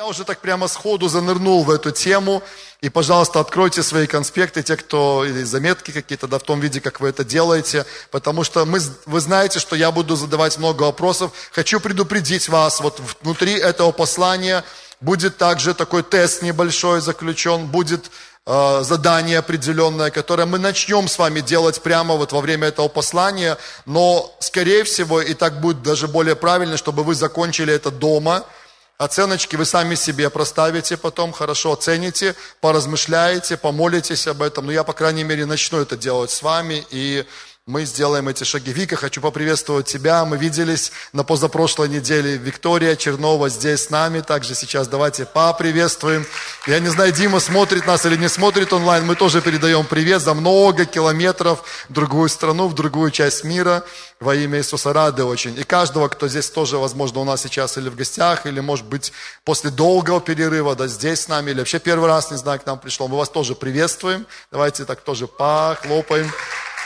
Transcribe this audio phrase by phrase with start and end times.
[0.00, 2.42] Я уже так прямо сходу занырнул в эту тему.
[2.80, 7.00] И, пожалуйста, откройте свои конспекты, те, кто, или заметки какие-то, да, в том виде, как
[7.00, 7.84] вы это делаете.
[8.10, 11.32] Потому что мы, вы знаете, что я буду задавать много вопросов.
[11.52, 14.64] Хочу предупредить вас, вот внутри этого послания
[15.02, 18.10] будет также такой тест небольшой заключен, будет
[18.46, 23.58] э, задание определенное, которое мы начнем с вами делать прямо вот во время этого послания.
[23.84, 28.44] Но, скорее всего, и так будет даже более правильно, чтобы вы закончили это дома–
[29.00, 34.66] Оценочки вы сами себе проставите потом, хорошо оцените, поразмышляете, помолитесь об этом.
[34.66, 36.84] Но я, по крайней мере, начну это делать с вами.
[36.90, 37.24] И
[37.70, 38.72] мы сделаем эти шаги.
[38.72, 40.24] Вика, хочу поприветствовать тебя.
[40.24, 42.36] Мы виделись на позапрошлой неделе.
[42.36, 44.22] Виктория Чернова здесь с нами.
[44.22, 46.26] Также сейчас давайте поприветствуем.
[46.66, 49.06] Я не знаю, Дима смотрит нас или не смотрит онлайн.
[49.06, 53.84] Мы тоже передаем привет за много километров в другую страну, в другую часть мира.
[54.18, 55.56] Во имя Иисуса рады очень.
[55.56, 59.12] И каждого, кто здесь тоже, возможно, у нас сейчас или в гостях, или, может быть,
[59.44, 62.80] после долгого перерыва, да, здесь с нами, или вообще первый раз, не знаю, к нам
[62.80, 63.06] пришло.
[63.06, 64.26] Мы вас тоже приветствуем.
[64.50, 66.30] Давайте так тоже похлопаем.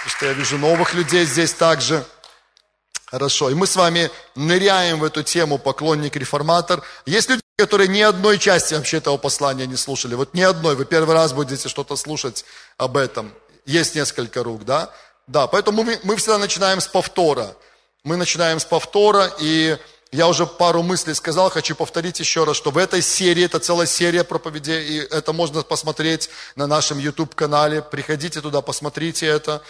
[0.04, 2.04] Потому что я вижу новых людей здесь также.
[3.06, 3.48] Хорошо.
[3.48, 6.82] И мы с вами ныряем в эту тему поклонник-реформатор.
[7.06, 10.14] Есть люди, которые ни одной части вообще этого послания не слушали.
[10.14, 10.76] Вот ни одной.
[10.76, 12.44] Вы первый раз будете что-то слушать
[12.76, 13.32] об этом.
[13.64, 14.90] Есть несколько рук, да?
[15.26, 17.56] Да, поэтому мы, мы всегда начинаем с повтора.
[18.02, 19.78] Мы начинаем с повтора, и
[20.14, 23.88] я уже пару мыслей сказал, хочу повторить еще раз, что в этой серии, это целая
[23.88, 27.82] серия проповедей, и это можно посмотреть на нашем YouTube-канале.
[27.82, 29.60] Приходите туда, посмотрите это.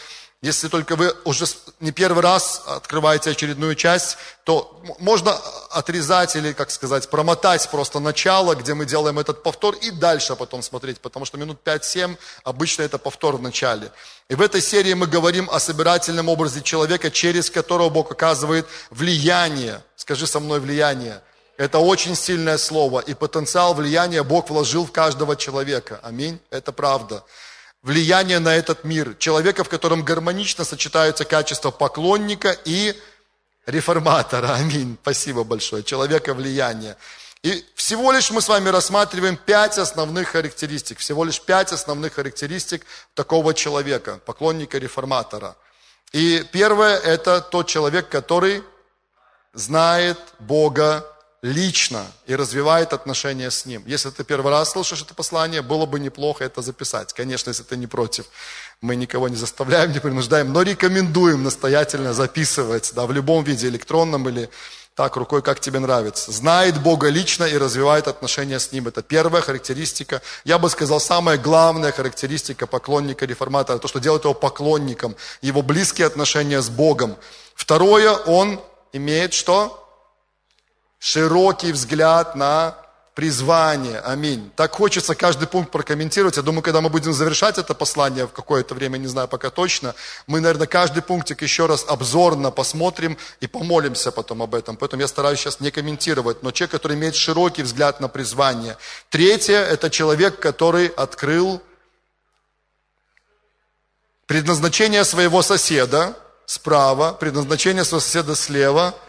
[0.45, 1.47] Если только вы уже
[1.81, 5.35] не первый раз открываете очередную часть, то можно
[5.71, 10.61] отрезать или, как сказать, промотать просто начало, где мы делаем этот повтор, и дальше потом
[10.61, 13.91] смотреть, потому что минут 5-7 обычно это повтор в начале.
[14.29, 19.83] И в этой серии мы говорим о собирательном образе человека, через которого Бог оказывает влияние.
[19.97, 21.23] Скажи со мной влияние.
[21.57, 26.01] Это очень сильное слово, и потенциал влияния Бог вложил в каждого человека.
[26.03, 26.39] Аминь.
[26.51, 27.25] Это правда
[27.85, 32.95] влияние на этот мир, человека, в котором гармонично сочетаются качества поклонника и
[33.67, 34.55] реформатора.
[34.59, 34.99] Аминь.
[35.01, 35.85] Спасибо большое.
[35.85, 36.97] Человека влияния.
[37.43, 42.87] И всего лишь мы с вами рассматриваем пять основных характеристик, всего лишь пять основных характеристик
[43.13, 45.55] такого человека, поклонника реформатора.
[46.13, 48.63] И первое– это тот человек, который
[49.53, 51.07] знает Бога
[51.45, 53.83] лично и развивает отношения с Ним.
[53.87, 57.13] Если ты первый раз слышишь это послание, было бы неплохо это записать.
[57.13, 58.25] Конечно, если ты не против.
[58.81, 64.27] Мы никого не заставляем, не принуждаем, но рекомендуем настоятельно записывать, да, в любом виде, электронном
[64.27, 64.49] или
[64.95, 66.33] так, рукой, как тебе нравится.
[66.33, 68.89] Знает Бога лично и развивает отношения с Ним.
[68.89, 70.23] Это первая характеристика.
[70.45, 76.07] Я бы сказал, самая главная характеристика поклонника реформатора, то, что делает его поклонником, его близкие
[76.07, 77.17] отношения с Богом.
[77.55, 78.63] Второе, он
[78.95, 79.84] имеет что?
[81.05, 82.75] Широкий взгляд на
[83.15, 84.01] призвание.
[84.01, 84.51] Аминь.
[84.57, 86.39] Так хочется каждый пункт прокомментировать.
[86.39, 89.95] Я думаю, когда мы будем завершать это послание в какое-то время, не знаю пока точно,
[90.27, 94.79] мы, наверное, каждый пунктик еще раз обзорно посмотрим и помолимся потом об этом.
[94.79, 96.43] Поэтому я стараюсь сейчас не комментировать.
[96.43, 98.79] Но человек, который имеет широкий взгляд на призвание.
[99.11, 101.61] Третье– это человек, который открыл
[104.27, 106.17] предназначение своего соседа
[106.47, 108.95] справа, предназначение своего соседа слева–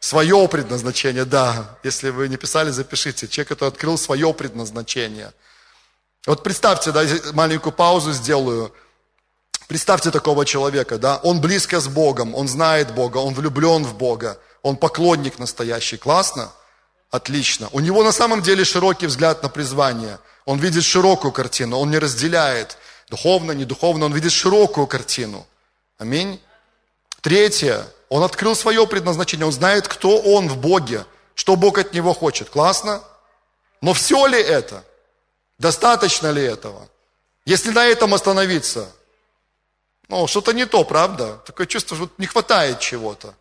[0.00, 1.78] Свое предназначение, да.
[1.82, 3.28] Если вы не писали, запишите.
[3.28, 5.32] Человек, который открыл свое предназначение.
[6.26, 8.72] Вот представьте, да, маленькую паузу сделаю.
[9.68, 14.36] Представьте такого человека, да, он близко с Богом, он знает Бога, он влюблен в Бога,
[14.62, 15.96] он поклонник настоящий.
[15.96, 16.50] Классно?
[17.10, 17.68] Отлично.
[17.70, 20.18] У него на самом деле широкий взгляд на призвание.
[20.44, 22.78] Он видит широкую картину, он не разделяет
[23.08, 25.46] духовно, не духовно, он видит широкую картину.
[25.98, 26.40] Аминь.
[27.20, 32.12] Третье, он открыл свое предназначение, он знает, кто он в Боге, что Бог от него
[32.12, 32.50] хочет.
[32.50, 33.02] Классно?
[33.80, 34.84] Но все ли это?
[35.58, 36.88] Достаточно ли этого?
[37.46, 38.92] Если на этом остановиться,
[40.08, 41.40] ну, что-то не то, правда?
[41.46, 43.32] Такое чувство, что не хватает чего-то.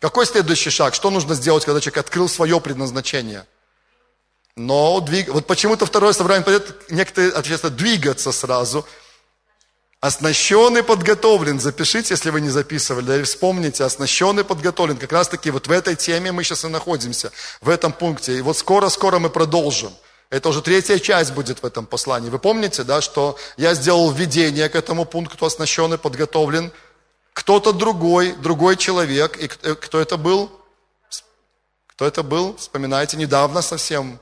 [0.00, 0.94] Какой следующий шаг?
[0.94, 3.46] Что нужно сделать, когда человек открыл свое предназначение?
[4.56, 5.28] Но двиг...
[5.28, 6.60] вот почему-то второе собрание
[6.90, 8.84] некоторые отвечают, двигаться сразу–
[10.00, 11.58] Оснащенный, подготовлен.
[11.58, 13.82] Запишите, если вы не записывали, да и вспомните.
[13.84, 14.98] Оснащенный, подготовлен.
[14.98, 18.36] Как раз таки вот в этой теме мы сейчас и находимся, в этом пункте.
[18.38, 19.92] И вот скоро-скоро мы продолжим.
[20.28, 22.30] Это уже третья часть будет в этом послании.
[22.30, 26.72] Вы помните, да, что я сделал введение к этому пункту, оснащенный, подготовлен.
[27.32, 29.36] Кто-то другой, другой человек.
[29.36, 30.50] И кто это был?
[31.86, 32.56] Кто это был?
[32.56, 34.18] Вспоминайте, недавно совсем.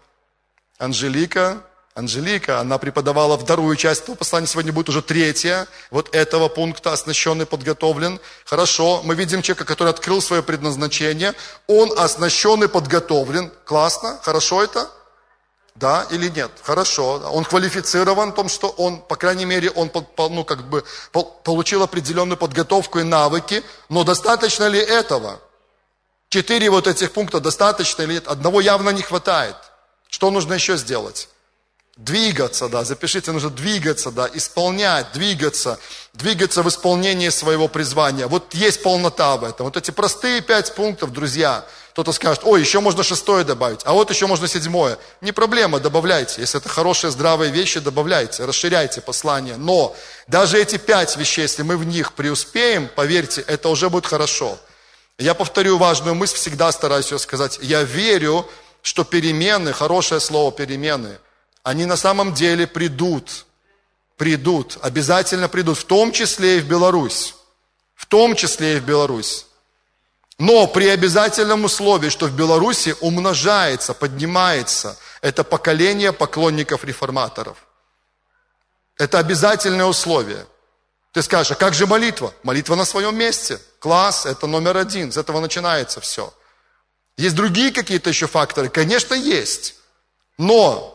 [0.79, 1.63] Анжелика
[1.97, 7.47] Анжелика, она преподавала вторую часть этого послания, сегодня будет уже третья, вот этого пункта, оснащенный,
[7.47, 8.19] подготовлен.
[8.45, 11.35] Хорошо, мы видим человека, который открыл свое предназначение,
[11.69, 13.53] он оснащенный, подготовлен.
[13.65, 14.91] Классно, хорошо это?
[15.77, 16.51] Да или нет?
[16.65, 17.31] Хорошо.
[17.33, 19.89] Он квалифицирован в том, что он, по крайней мере, он
[20.19, 20.85] ну, как бы,
[21.45, 25.41] получил определенную подготовку и навыки, но достаточно ли этого?
[26.29, 28.27] Четыре вот этих пункта достаточно или нет?
[28.27, 29.55] Одного явно не хватает.
[30.09, 31.29] Что нужно еще сделать?
[31.97, 35.79] Двигаться, да, запишите, нужно двигаться, да, исполнять, двигаться,
[36.13, 38.27] двигаться в исполнении своего призвания.
[38.27, 39.67] Вот есть полнота в этом.
[39.67, 44.11] Вот эти простые пять пунктов, друзья, кто-то скажет, ой, еще можно шестое добавить, а вот
[44.11, 44.99] еще можно седьмое.
[45.21, 46.41] Не проблема, добавляйте.
[46.41, 49.57] Если это хорошие, здравые вещи, добавляйте, расширяйте послание.
[49.57, 49.95] Но
[50.27, 54.59] даже эти пять вещей, если мы в них преуспеем, поверьте, это уже будет хорошо.
[55.17, 57.61] Я повторю важную мысль, всегда стараюсь ее сказать.
[57.63, 58.51] Я верю,
[58.83, 61.19] что перемены, хорошее слово перемены,
[61.65, 63.47] они на самом деле придут.
[64.17, 67.35] Придут, обязательно придут, в том числе и в Беларусь.
[67.97, 69.47] В том числе и в Беларусь.
[70.39, 77.57] Но при обязательном условии, что в Беларуси умножается, поднимается это поколение поклонников реформаторов.
[78.97, 80.47] Это обязательное условие.
[81.13, 82.35] Ты скажешь, а как же молитва?
[82.43, 83.59] Молитва на своем месте.
[83.79, 86.33] Класс, это номер один, с этого начинается все.
[87.17, 88.69] Есть другие какие-то еще факторы?
[88.69, 89.77] Конечно, есть.
[90.37, 90.94] Но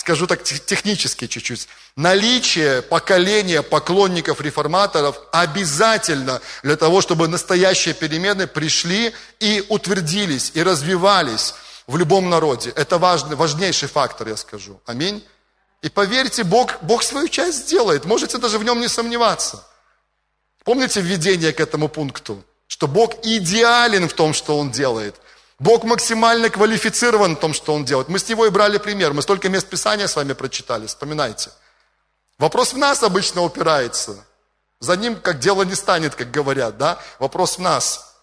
[0.00, 9.12] скажу так технически чуть-чуть, наличие поколения поклонников реформаторов обязательно для того, чтобы настоящие перемены пришли
[9.40, 11.54] и утвердились, и развивались
[11.86, 12.72] в любом народе.
[12.76, 14.80] Это важный, важнейший фактор, я скажу.
[14.86, 15.22] Аминь.
[15.82, 18.06] И поверьте, Бог, Бог свою часть сделает.
[18.06, 19.66] Можете даже в нем не сомневаться.
[20.64, 22.42] Помните введение к этому пункту?
[22.68, 25.16] Что Бог идеален в том, что Он делает–
[25.60, 28.08] Бог максимально квалифицирован в том, что Он делает.
[28.08, 29.12] Мы с Него и брали пример.
[29.12, 31.50] Мы столько мест Писания с вами прочитали, вспоминайте.
[32.38, 34.24] Вопрос в нас обычно упирается.
[34.80, 36.98] За ним как дело не станет, как говорят, да?
[37.18, 38.16] Вопрос в нас.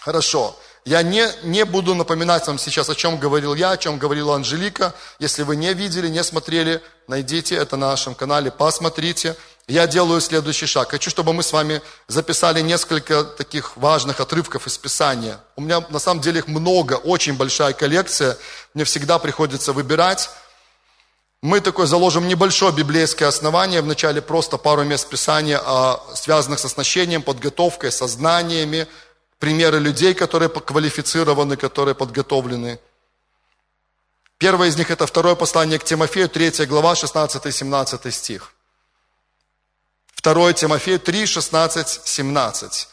[0.00, 0.58] Хорошо.
[0.84, 4.92] Я не, не буду напоминать вам сейчас, о чем говорил я, о чем говорила Анжелика.
[5.20, 9.36] Если вы не видели, не смотрели, найдите это на нашем канале, посмотрите
[9.70, 10.90] я делаю следующий шаг.
[10.90, 15.38] Хочу, чтобы мы с вами записали несколько таких важных отрывков из Писания.
[15.54, 18.36] У меня на самом деле их много, очень большая коллекция.
[18.74, 20.28] Мне всегда приходится выбирать.
[21.40, 27.22] Мы такое заложим небольшое библейское основание, вначале просто пару мест Писания, а, связанных с оснащением,
[27.22, 28.88] подготовкой, со знаниями,
[29.38, 32.80] примеры людей, которые квалифицированы, которые подготовлены.
[34.36, 38.52] Первое из них это второе послание к Тимофею, 3 глава, 16-17 стих.
[40.22, 42.88] 2 Тимофею 3, 16, 17.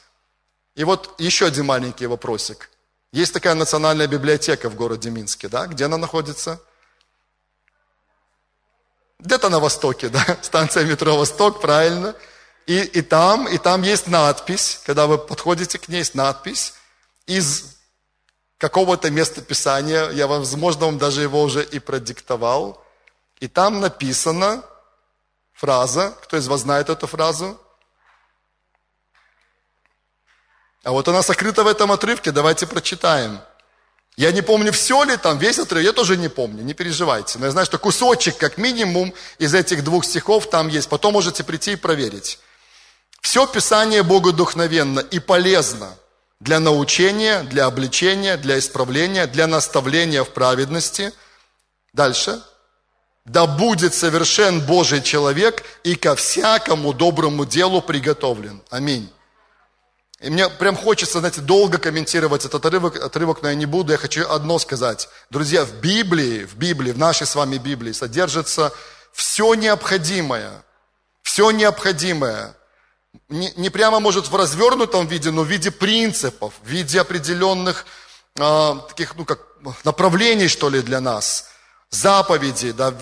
[0.75, 2.69] И вот еще один маленький вопросик.
[3.11, 5.67] Есть такая национальная библиотека в городе Минске, да?
[5.67, 6.61] Где она находится?
[9.19, 10.37] Где-то на востоке, да?
[10.41, 12.15] Станция метро «Восток», правильно.
[12.65, 16.73] И, и там, и там есть надпись, когда вы подходите к ней, есть надпись
[17.25, 17.77] из
[18.57, 22.83] какого-то места Писания, я, возможно, вам даже его уже и продиктовал,
[23.39, 24.63] и там написано,
[25.57, 26.15] фраза.
[26.23, 27.59] Кто из вас знает эту фразу?
[30.83, 33.41] А вот она сокрыта в этом отрывке, давайте прочитаем.
[34.15, 37.37] Я не помню, все ли там, весь отрывок, я тоже не помню, не переживайте.
[37.39, 40.89] Но я знаю, что кусочек, как минимум, из этих двух стихов там есть.
[40.89, 42.39] Потом можете прийти и проверить.
[43.21, 45.93] Все Писание Богу духновенно и полезно
[46.39, 51.13] для научения, для обличения, для исправления, для наставления в праведности.
[51.93, 52.41] Дальше
[53.27, 58.61] да будет совершен Божий человек и ко всякому доброму делу приготовлен.
[58.69, 59.11] Аминь.
[60.21, 63.91] И мне прям хочется, знаете, долго комментировать этот отрывок, отрывок, но я не буду.
[63.91, 65.09] Я хочу одно сказать.
[65.29, 68.71] Друзья, в Библии, в Библии, в нашей с вами Библии содержится
[69.11, 70.63] все необходимое.
[71.21, 72.55] Все необходимое.
[73.27, 77.85] Не, не прямо, может, в развернутом виде, но в виде принципов, в виде определенных
[78.39, 79.41] э, таких, ну, как
[79.83, 81.49] направлений, что ли, для нас
[81.89, 82.93] заповеди, да,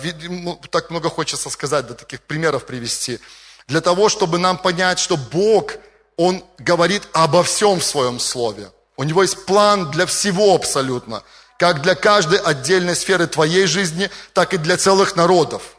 [0.70, 3.20] так много хочется сказать, да, таких примеров привести,
[3.66, 5.72] для того, чтобы нам понять, что Бог,
[6.16, 8.70] Он говорит обо всем в Своем Слове.
[8.96, 11.22] У Него есть план для всего абсолютно,
[11.58, 15.75] как для каждой отдельной сферы твоей жизни, так и для целых народов.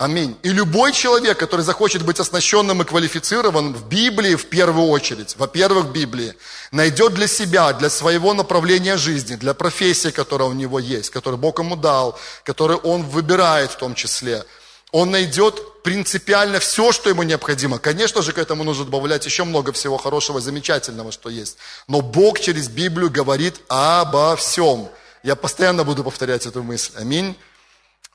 [0.00, 0.34] Аминь.
[0.42, 5.88] И любой человек, который захочет быть оснащенным и квалифицированным в Библии в первую очередь, во-первых,
[5.88, 6.32] в Библии,
[6.72, 11.58] найдет для себя, для своего направления жизни, для профессии, которая у него есть, которую Бог
[11.58, 14.46] ему дал, которую он выбирает в том числе,
[14.90, 17.78] он найдет принципиально все, что ему необходимо.
[17.78, 21.58] Конечно же, к этому нужно добавлять еще много всего хорошего, замечательного, что есть.
[21.88, 24.88] Но Бог через Библию говорит обо всем.
[25.22, 26.92] Я постоянно буду повторять эту мысль.
[26.96, 27.36] Аминь.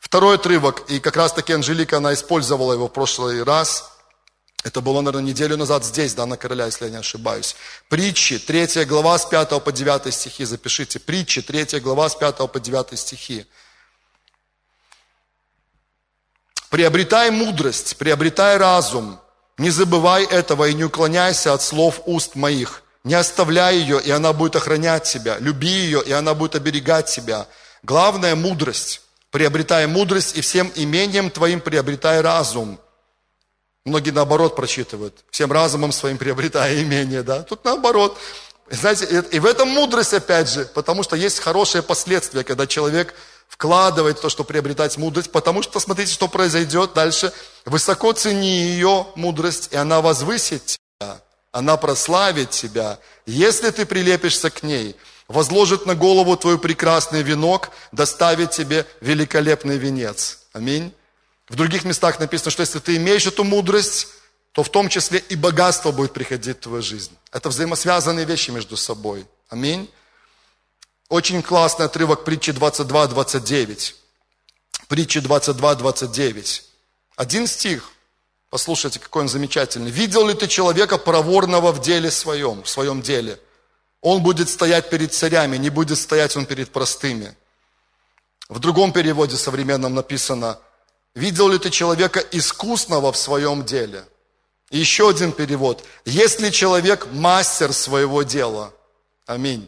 [0.06, 3.92] Второй отрывок, и как раз таки Анжелика, она использовала его в прошлый раз.
[4.64, 7.56] Это было, наверное, неделю назад здесь, да, на короля, если я не ошибаюсь.
[7.90, 11.00] Притчи, 3 глава с 5 по 9 стихи, запишите.
[11.00, 13.48] Притчи, 3 глава с 5 по 9 стихи.
[16.70, 19.20] Приобретай мудрость, приобретай разум.
[19.58, 22.84] Не забывай этого и не уклоняйся от слов уст моих.
[23.04, 25.40] Не оставляй ее, и она будет охранять тебя.
[25.40, 27.48] Люби ее, и она будет оберегать тебя.
[27.82, 29.02] Главное– мудрость.
[29.36, 32.80] Приобретай мудрость, и всем имением твоим приобретай разум.
[33.84, 35.26] Многие наоборот прочитывают.
[35.30, 37.44] Всем разумом своим приобретая имение, да?
[37.44, 38.18] Тут наоборот.
[38.70, 43.14] Знаете, и в этом мудрость опять же, потому что есть хорошие последствия, когда человек
[43.50, 47.34] вкладывает то, что приобретать мудрость, потому что смотрите, что произойдет дальше.
[47.66, 51.20] Высоко цени ее мудрость, и она возвысит тебя,
[51.52, 54.96] она прославит тебя, если ты прилепишься к ней,
[55.28, 60.40] возложит на голову твой прекрасный венок, доставит тебе великолепный венец.
[60.54, 60.94] Аминь.
[61.48, 64.08] В других местах написано, что если ты имеешь эту мудрость,
[64.52, 67.12] то в том числе и богатство будет приходить в твою жизнь.
[67.32, 69.26] Это взаимосвязанные вещи между собой.
[69.50, 69.90] Аминь.
[71.10, 73.94] Очень классный отрывок притчи 22-29.
[74.88, 76.62] Притчи 22-29.
[77.16, 77.92] Один стих.
[78.50, 79.92] Послушайте, какой он замечательный.
[79.92, 83.40] «Видел ли ты человека проворного в деле своем, в своем деле?
[84.06, 87.36] Он будет стоять перед царями, не будет стоять он перед простыми».
[88.50, 90.60] В другом переводе современном написано
[91.16, 94.06] «Видел ли ты человека искусного в своем деле?»
[94.70, 95.84] И еще один перевод.
[96.06, 98.72] «Если человек мастер своего дела».
[99.26, 99.68] Аминь.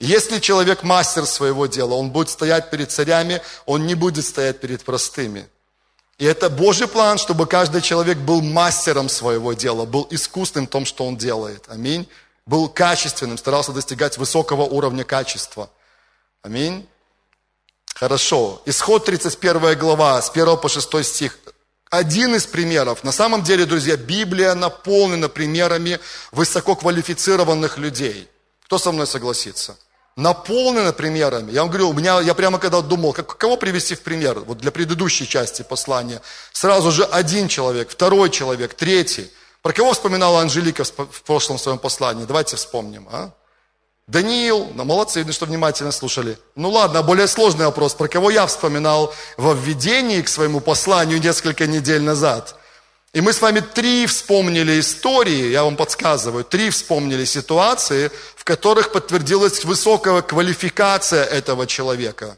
[0.00, 4.82] Если человек мастер своего дела, он будет стоять перед царями, он не будет стоять перед
[4.82, 5.46] простыми.
[6.16, 10.86] И это Божий план, чтобы каждый человек был мастером своего дела, был искусным в том,
[10.86, 11.64] что он делает.
[11.68, 12.08] Аминь.
[12.46, 15.70] Был качественным, старался достигать высокого уровня качества.
[16.42, 16.86] Аминь.
[17.94, 18.60] Хорошо.
[18.66, 21.38] Исход 31 глава, с 1 по 6 стих.
[21.90, 23.04] Один из примеров.
[23.04, 26.00] На самом деле, друзья, Библия наполнена примерами
[26.32, 28.28] высококвалифицированных людей.
[28.64, 29.76] Кто со мной согласится?
[30.16, 31.52] наполнена примерами.
[31.52, 34.58] Я вам говорю, у меня, я прямо когда думал, как, кого привести в пример, вот
[34.58, 36.20] для предыдущей части послания,
[36.52, 39.30] сразу же один человек, второй человек, третий.
[39.64, 42.26] Про кого вспоминала Анжелика в прошлом своем послании?
[42.26, 43.08] Давайте вспомним.
[43.10, 43.30] А?
[44.06, 46.38] Даниил, ну, молодцы, видно, что внимательно слушали.
[46.54, 47.94] Ну ладно, более сложный вопрос.
[47.94, 52.54] Про кого я вспоминал во введении к своему посланию несколько недель назад–
[53.14, 58.90] и мы с вами три вспомнили истории, я вам подсказываю, три вспомнили ситуации, в которых
[58.90, 62.36] подтвердилась высокая квалификация этого человека.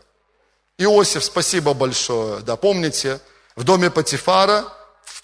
[0.76, 2.40] Иосиф, спасибо большое.
[2.40, 3.20] Да, помните,
[3.56, 4.66] в доме Патифара,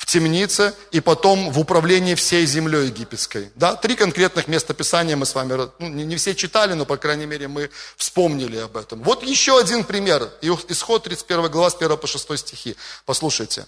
[0.02, 3.52] в темнице и потом в управлении всей землей египетской.
[3.54, 7.26] Да, три конкретных места Писания мы с вами, ну, не, все читали, но, по крайней
[7.26, 9.00] мере, мы вспомнили об этом.
[9.04, 10.28] Вот еще один пример.
[10.42, 12.74] Исход 31 глава с 1 по 6 стихи.
[13.06, 13.64] Послушайте.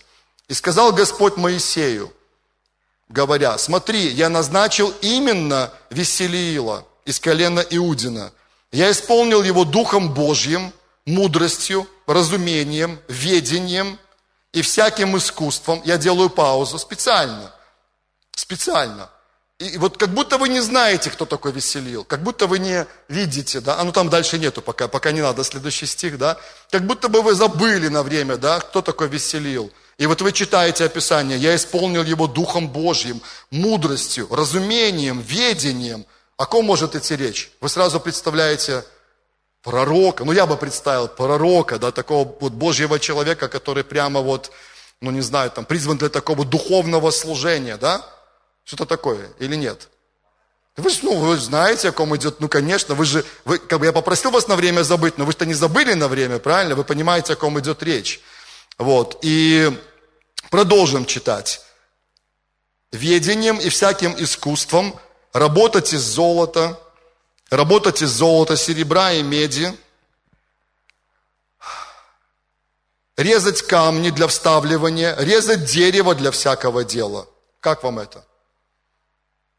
[0.49, 2.13] И сказал Господь Моисею,
[3.09, 8.33] говоря, смотри, я назначил именно Веселиила из колена Иудина.
[8.73, 10.73] Я исполнил его Духом Божьим,
[11.07, 14.01] мудростью, разумением, ведением
[14.55, 15.83] и всяким искусством.
[15.85, 17.53] Я делаю паузу специально.
[18.35, 19.11] Специально.
[19.59, 23.61] И вот как будто вы не знаете, кто такой Веселил, как будто вы не видите,
[23.61, 26.37] да, а ну там дальше нету пока, пока не надо, следующий стих, да,
[26.71, 29.71] как будто бы вы забыли на время, да, кто такой Веселил.
[29.97, 36.05] И вот вы читаете описание, я исполнил его Духом Божьим, мудростью, разумением, ведением.
[36.37, 37.53] О ком может идти речь?
[37.61, 38.85] Вы сразу представляете
[39.65, 44.53] пророка, ну я бы представил пророка, да, такого вот Божьего человека, который прямо вот,
[45.01, 48.07] ну не знаю, там призван для такого духовного служения, да?
[48.65, 49.89] Что-то такое или нет?
[50.77, 53.87] Вы же, ну, вы знаете, о ком идет, ну, конечно, вы же, вы, как бы
[53.87, 56.75] я попросил вас на время забыть, но вы что не забыли на время, правильно?
[56.75, 58.21] Вы понимаете, о ком идет речь.
[58.77, 59.71] Вот, и
[60.51, 61.61] продолжим читать.
[62.91, 64.99] Ведением и всяким искусством
[65.33, 66.79] работать из золота,
[67.57, 69.73] работать из золота, серебра и меди,
[73.17, 77.27] резать камни для вставливания, резать дерево для всякого дела.
[77.61, 78.25] Как вам это?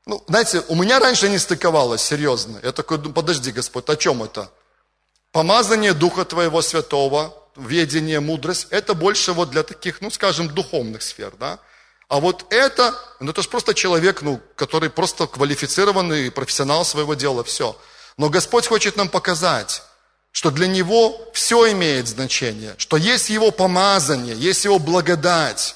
[0.05, 2.59] Ну, знаете, у меня раньше не стыковалось, серьезно.
[2.61, 4.51] Я такой, подожди, Господь, о чем это?
[5.31, 11.33] Помазание Духа Твоего Святого– ведение, мудрость, это больше вот для таких, ну, скажем, духовных сфер,
[11.39, 11.59] да.
[12.15, 17.43] А вот это, ну, это же просто человек, ну, который просто квалифицированный профессионал своего дела,
[17.43, 17.77] все.
[18.15, 19.83] Но Господь хочет нам показать,
[20.31, 25.75] что для Него все имеет значение, что есть Его помазание, есть Его благодать,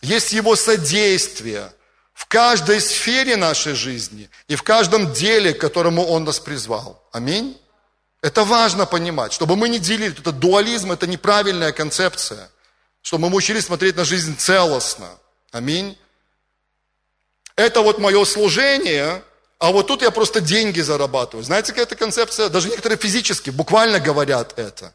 [0.00, 1.72] есть Его содействие
[2.12, 7.08] в каждой сфере нашей жизни и в каждом деле, к которому Он нас призвал.
[7.12, 7.56] Аминь.
[8.20, 10.18] Это важно понимать, чтобы мы не делили.
[10.18, 12.50] Это дуализм, это неправильная концепция.
[13.00, 15.21] Чтобы мы учились смотреть на жизнь целостно.
[15.52, 15.98] Аминь.
[17.56, 19.22] Это вот мое служение,
[19.58, 21.44] а вот тут я просто деньги зарабатываю.
[21.44, 22.48] Знаете, какая это концепция?
[22.48, 24.94] Даже некоторые физически, буквально говорят это.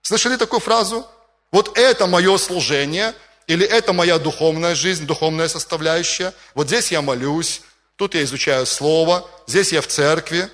[0.00, 1.06] Слышали такую фразу?
[1.52, 3.14] Вот это мое служение,
[3.46, 6.32] Или это моя духовная жизнь, духовная составляющая.
[6.54, 7.62] Вот здесь я молюсь,
[7.96, 10.48] тут я изучаю Слово, здесь я в церкви,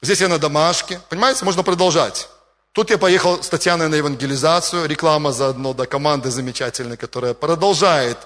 [0.00, 0.98] здесь я на домашке.
[1.10, 2.28] Понимаете, можно продолжать.
[2.72, 8.16] Тут я поехал с Татьяной на евангелизацию, реклама заодно, да, команды замечательной, которая продолжает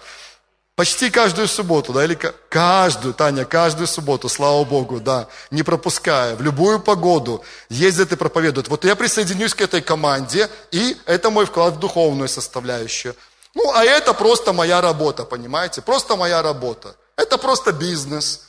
[0.81, 2.15] почти каждую субботу, да, или
[2.49, 8.69] каждую, Таня, каждую субботу, слава Богу, да, не пропуская, в любую погоду ездит и проповедует.
[8.69, 13.15] Вот я присоединюсь к этой команде, и это мой вклад в духовную составляющую.
[13.55, 16.97] Ну, а это просто моя работа, понимаете, просто моя работа.
[17.15, 18.47] Это просто бизнес.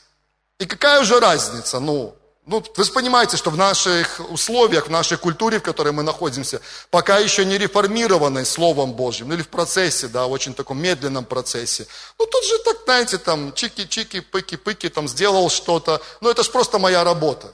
[0.58, 2.16] И какая уже разница, ну,
[2.48, 6.60] ну, вы же понимаете, что в наших условиях, в нашей культуре, в которой мы находимся,
[6.90, 11.86] пока еще не реформированной Словом Божьим, ну или в процессе, да, очень таком медленном процессе.
[12.18, 16.02] Ну, тут же так, знаете, там, чики-чики, пыки-пыки, там, сделал что-то.
[16.20, 17.54] Ну, это же просто моя работа.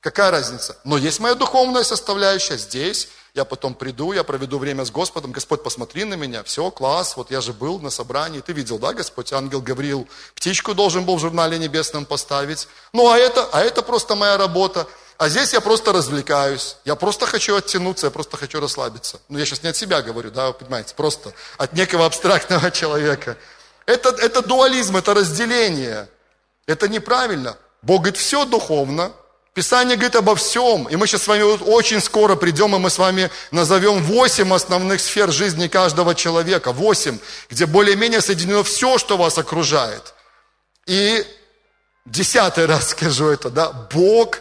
[0.00, 0.78] Какая разница?
[0.84, 5.62] Но есть моя духовная составляющая здесь, я потом приду, я проведу время с Господом, Господь,
[5.64, 9.32] посмотри на меня, все, класс, вот я же был на собрании, ты видел, да, Господь,
[9.32, 14.14] ангел Гавриил, птичку должен был в журнале небесном поставить, ну, а это, а это просто
[14.14, 14.86] моя работа,
[15.18, 19.20] а здесь я просто развлекаюсь, я просто хочу оттянуться, я просто хочу расслабиться.
[19.28, 23.36] Ну, я сейчас не от себя говорю, да, вы понимаете, просто от некого абстрактного человека.
[23.86, 26.08] Это, это дуализм, это разделение,
[26.66, 27.56] это неправильно.
[27.82, 29.12] Бог говорит, все духовно,
[29.54, 32.98] Писание говорит обо всем, и мы сейчас с вами очень скоро придем, и мы с
[32.98, 39.38] вами назовем восемь основных сфер жизни каждого человека, восемь, где более-менее соединено все, что вас
[39.38, 40.12] окружает.
[40.86, 41.24] И
[42.04, 44.40] десятый раз скажу это, да, Бог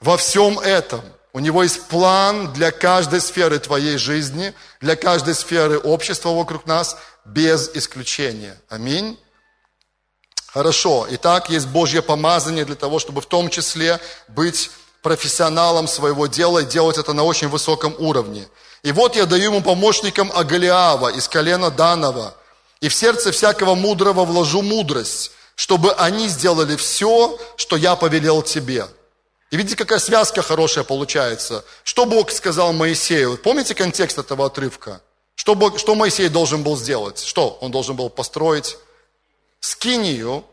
[0.00, 1.02] во всем этом.
[1.34, 6.96] У Него есть план для каждой сферы твоей жизни, для каждой сферы общества вокруг нас,
[7.26, 8.58] без исключения.
[8.70, 9.18] Аминь.
[10.52, 16.58] Хорошо, итак, есть Божье помазание для того, чтобы в том числе быть профессионалом своего дела
[16.58, 18.46] и делать это на очень высоком уровне.
[18.82, 22.34] И вот я даю ему помощникам Агалиава из колена Данова,
[22.82, 28.86] и в сердце всякого мудрого вложу мудрость, чтобы они сделали все, что я повелел тебе.
[29.50, 31.64] И видите, какая связка хорошая получается.
[31.82, 33.38] Что Бог сказал Моисею?
[33.38, 35.00] Помните контекст этого отрывка?
[35.34, 37.24] Что, Бог, что Моисей должен был сделать?
[37.24, 38.76] Что он должен был построить?
[39.62, 40.44] Скинию,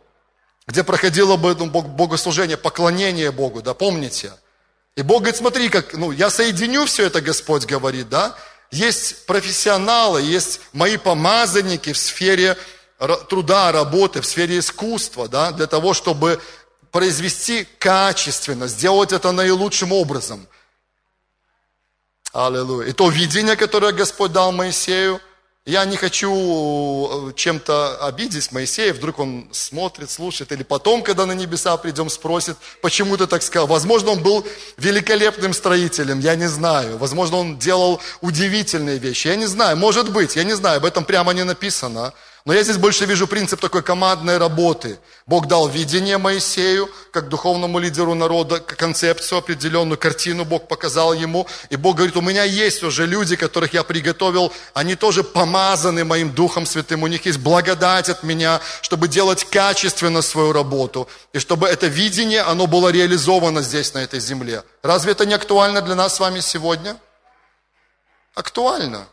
[0.67, 4.31] где проходило бы ну, богослужение, поклонение Богу, да, помните?
[4.95, 8.35] И Бог говорит, смотри, как, ну, я соединю все это, Господь говорит, да,
[8.71, 12.55] есть профессионалы, есть мои помазанники в сфере
[13.27, 16.39] труда, работы, в сфере искусства, да, для того, чтобы
[16.91, 20.47] произвести качественно, сделать это наилучшим образом.
[22.31, 22.89] Аллилуйя.
[22.89, 25.19] И то видение, которое Господь дал Моисею,
[25.69, 31.33] я не хочу э, чем-то обидеть Моисея, вдруг он смотрит, слушает, или потом, когда на
[31.33, 33.67] небеса придем, спросит, почему ты так сказал.
[33.67, 34.45] Возможно, он был
[34.77, 36.97] великолепным строителем, я не знаю.
[36.97, 39.77] Возможно, он делал удивительные вещи, я не знаю.
[39.77, 42.13] Может быть, я не знаю, об этом прямо не написано.
[42.45, 44.97] Но я здесь больше вижу принцип такой командной работы.
[45.25, 51.47] Бог дал видение Моисею, как духовному лидеру народа, концепцию определенную, картину Бог показал ему.
[51.69, 56.33] И Бог говорит, у меня есть уже люди, которых я приготовил, они тоже помазаны моим
[56.33, 61.09] Духом Святым, у них есть благодать от меня, чтобы делать качественно свою работу.
[61.33, 64.63] И чтобы это видение, оно было реализовано здесь, на этой земле.
[64.81, 66.97] Разве это не актуально для нас с вами сегодня?
[68.33, 69.07] Актуально.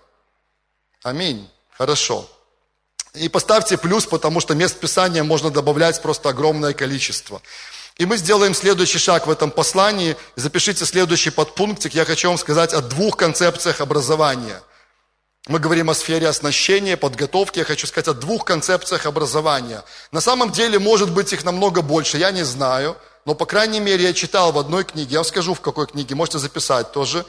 [1.02, 1.50] Аминь.
[1.76, 2.28] Хорошо.
[3.16, 7.40] И поставьте плюс, потому что мест Писания можно добавлять просто огромное количество.
[7.96, 10.16] И мы сделаем следующий шаг в этом послании.
[10.36, 11.94] Запишите следующий подпунктик.
[11.94, 14.60] Я хочу вам сказать о двух концепциях образования.
[15.48, 17.60] Мы говорим о сфере оснащения, подготовки.
[17.60, 19.82] Я хочу сказать о двух концепциях образования.
[20.12, 22.96] На самом деле, может быть, их намного больше, я не знаю.
[23.24, 26.14] Но, по крайней мере, я читал в одной книге, я вам скажу, в какой книге,
[26.14, 27.24] можете записать тоже.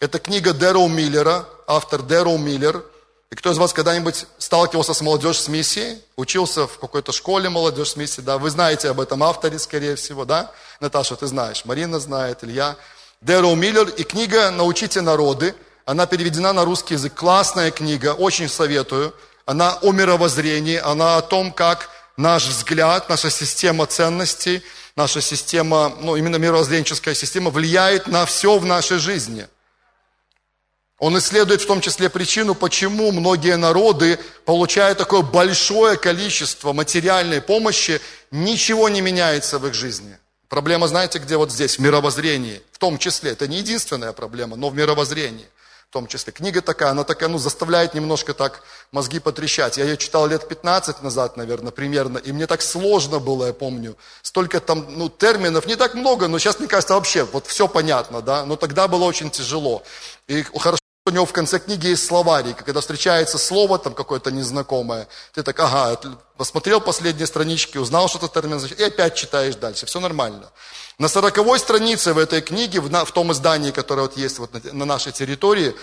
[0.00, 2.84] Это книга Дэроу Миллера, автор Дэроу Миллер–
[3.30, 6.02] и кто из вас когда-нибудь сталкивался с молодежью с миссией?
[6.16, 8.38] Учился в какой-то школе молодежь с миссией, да?
[8.38, 10.50] Вы знаете об этом авторе, скорее всего, да?
[10.80, 12.76] Наташа, ты знаешь, Марина знает, Илья.
[13.20, 15.54] Дэроу Миллер и книга «Научите народы».
[15.84, 17.14] Она переведена на русский язык.
[17.14, 19.14] Классная книга, очень советую.
[19.46, 24.64] Она о мировоззрении, она о том, как наш взгляд, наша система ценностей,
[24.96, 29.46] наша система, ну, именно мировоззренческая система влияет на все в нашей жизни–
[31.00, 38.02] он исследует в том числе причину, почему многие народы, получая такое большое количество материальной помощи,
[38.30, 40.18] ничего не меняется в их жизни.
[40.50, 42.60] Проблема, знаете, где вот здесь, в мировоззрении.
[42.70, 45.46] В том числе, это не единственная проблема, но в мировоззрении.
[45.88, 46.34] В том числе.
[46.34, 49.78] Книга такая, она такая, ну, заставляет немножко так мозги потрещать.
[49.78, 53.96] Я ее читал лет 15 назад, наверное, примерно, и мне так сложно было, я помню.
[54.20, 58.20] Столько там, ну, терминов, не так много, но сейчас, мне кажется, вообще, вот все понятно,
[58.20, 59.82] да, но тогда было очень тяжело.
[60.28, 60.79] И хорошо
[61.10, 62.64] у него в конце книги есть словарик.
[62.64, 66.00] Когда встречается слово там какое-то незнакомое, ты так, ага,
[66.36, 69.86] посмотрел последние странички, узнал, что это термин значит, и опять читаешь дальше.
[69.86, 70.50] Все нормально.
[70.98, 74.72] На сороковой странице в этой книге, в, в том издании, которое вот есть вот на,
[74.72, 75.74] на нашей территории,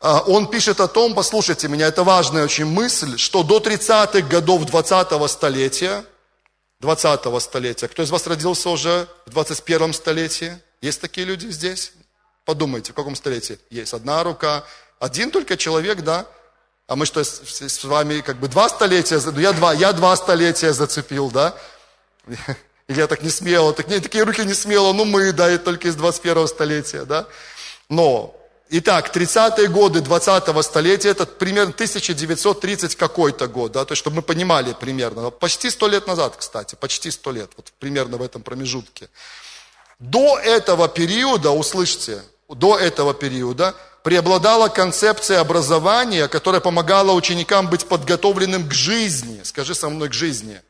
[0.00, 4.62] а, он пишет о том, послушайте меня, это важная очень мысль, что до 30-х годов
[4.62, 6.04] 20-го столетия,
[6.82, 10.58] 20-го столетия, кто из вас родился уже в 21-м столетии?
[10.80, 11.92] Есть такие люди здесь?
[12.44, 13.58] Подумайте, в каком столетии?
[13.70, 14.64] Есть одна рука,
[14.98, 16.26] один только человек, да?
[16.88, 20.72] А мы что, с, вами как бы два столетия, ну я два, я два столетия
[20.72, 21.54] зацепил, да?
[22.88, 25.58] Или я так не смело, так, не, такие руки не смело, ну мы, да, и
[25.58, 27.26] только из 21 столетия, да?
[27.88, 28.34] Но,
[28.68, 34.22] итак, 30-е годы 20-го столетия, это примерно 1930 какой-то год, да, то есть, чтобы мы
[34.22, 39.08] понимали примерно, почти сто лет назад, кстати, почти сто лет, вот примерно в этом промежутке.
[40.00, 42.22] До этого периода, услышьте,
[42.54, 49.42] до этого периода преобладала концепция образования, которая помогала ученикам быть подготовленным к жизни.
[49.44, 50.60] Скажи со мной к жизни.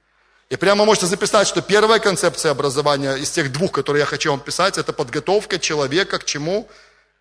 [0.51, 4.41] И прямо можете записать, что первая концепция образования из тех двух, которые я хочу вам
[4.41, 6.69] писать, это подготовка человека к чему?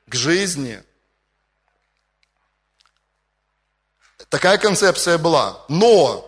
[0.10, 0.84] К жизни.
[4.28, 5.64] Такая концепция была.
[5.70, 6.28] Но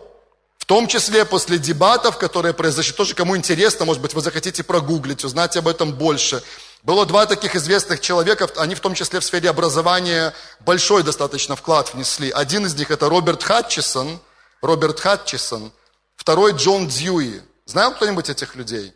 [0.56, 5.22] в том числе после дебатов, которые произошли, тоже кому интересно, может быть, вы захотите прогуглить,
[5.22, 6.42] узнать об этом больше.
[6.84, 11.94] Было два таких известных человека, они в том числе в сфере образования большой достаточно вклад
[11.94, 12.30] внесли.
[12.30, 14.20] Один из них это Роберт Хатчисон,
[14.60, 15.72] Роберт Хатчисон,
[16.14, 17.40] второй Джон Дьюи.
[17.64, 18.92] Знаем кто-нибудь этих людей?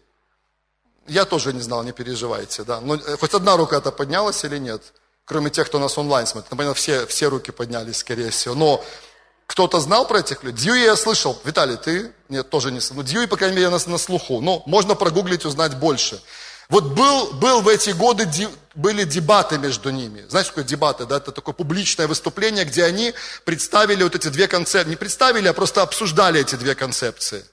[1.06, 2.82] Я тоже не знал, не переживайте, да.
[2.82, 4.82] Но э, хоть одна рука-то поднялась или нет?
[5.24, 6.50] Кроме тех, кто нас онлайн смотрит.
[6.50, 8.54] Например, все, все руки поднялись, скорее всего.
[8.54, 8.84] Но
[9.46, 10.64] кто-то знал про этих людей?
[10.64, 11.40] Дьюи я слышал.
[11.42, 12.12] Виталий, ты?
[12.28, 12.96] Нет, тоже не слышал.
[12.96, 14.42] Ну, Дьюи, по крайней мере, на, на слуху.
[14.42, 16.20] Но можно прогуглить, узнать больше.
[16.68, 18.28] Вот был, был в эти годы,
[18.74, 20.24] были дебаты между ними.
[20.28, 21.06] Знаете, что такое дебаты?
[21.06, 21.16] Да?
[21.16, 24.90] Это такое публичное выступление, где они представили вот эти две концепции.
[24.90, 27.44] Не представили, а просто обсуждали эти две концепции.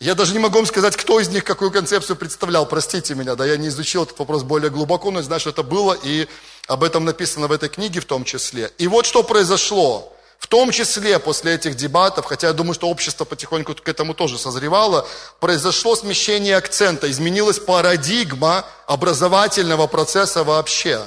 [0.00, 2.66] Я даже не могу вам сказать, кто из них какую концепцию представлял.
[2.66, 5.96] Простите меня, да, я не изучил этот вопрос более глубоко, но знаю, что это было,
[6.02, 6.28] и
[6.66, 8.70] об этом написано в этой книге в том числе.
[8.78, 10.14] И вот что произошло.
[10.42, 14.38] В том числе после этих дебатов, хотя я думаю, что общество потихоньку к этому тоже
[14.38, 15.06] созревало,
[15.38, 21.00] произошло смещение акцента, изменилась парадигма образовательного процесса вообще.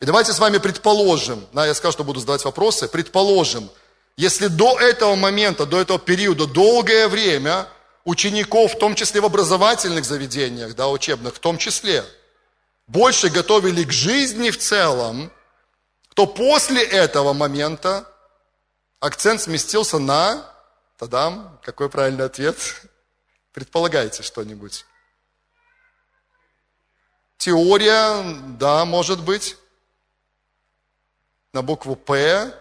[0.00, 3.68] И давайте с вами предположим, да, я скажу, что буду задавать вопросы, предположим,
[4.16, 7.66] если до этого момента, до этого периода, долгое время
[8.06, 12.02] учеников, в том числе в образовательных заведениях, да, учебных, в том числе,
[12.86, 15.30] больше готовили к жизни в целом,
[16.14, 18.06] то после этого момента
[19.02, 20.48] акцент сместился на...
[20.96, 22.56] Тадам, какой правильный ответ?
[23.52, 24.86] Предполагайте что-нибудь.
[27.38, 28.22] Теория,
[28.56, 29.56] да, может быть.
[31.52, 32.56] На букву П.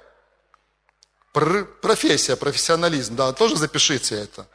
[1.33, 4.47] Пр, профессия, профессионализм, да, тоже запишите это.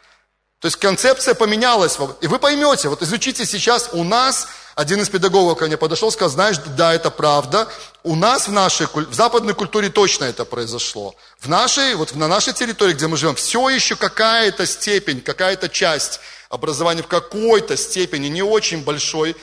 [0.60, 1.98] То есть концепция поменялась.
[2.22, 6.30] И вы поймете, вот изучите сейчас, у нас один из педагогов ко мне подошел, сказал,
[6.30, 7.68] знаешь, да, это правда.
[8.02, 11.14] У нас в нашей, в западной культуре точно это произошло.
[11.38, 16.20] В нашей, вот на нашей территории, где мы живем, все еще какая-то степень, какая-то часть
[16.48, 19.36] образования в какой-то степени, не очень большой,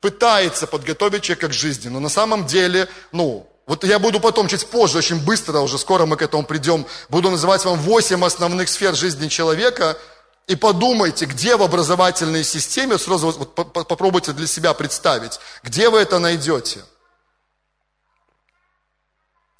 [0.00, 1.88] пытается подготовить человека к жизни.
[1.88, 6.06] Но на самом деле, ну, вот я буду потом, чуть позже, очень быстро, уже скоро
[6.06, 9.98] мы к этому придем, буду называть вам 8 основных сфер жизни человека–
[10.50, 16.18] и подумайте, где в образовательной системе, сразу вот попробуйте для себя представить, где вы это
[16.18, 16.84] найдете.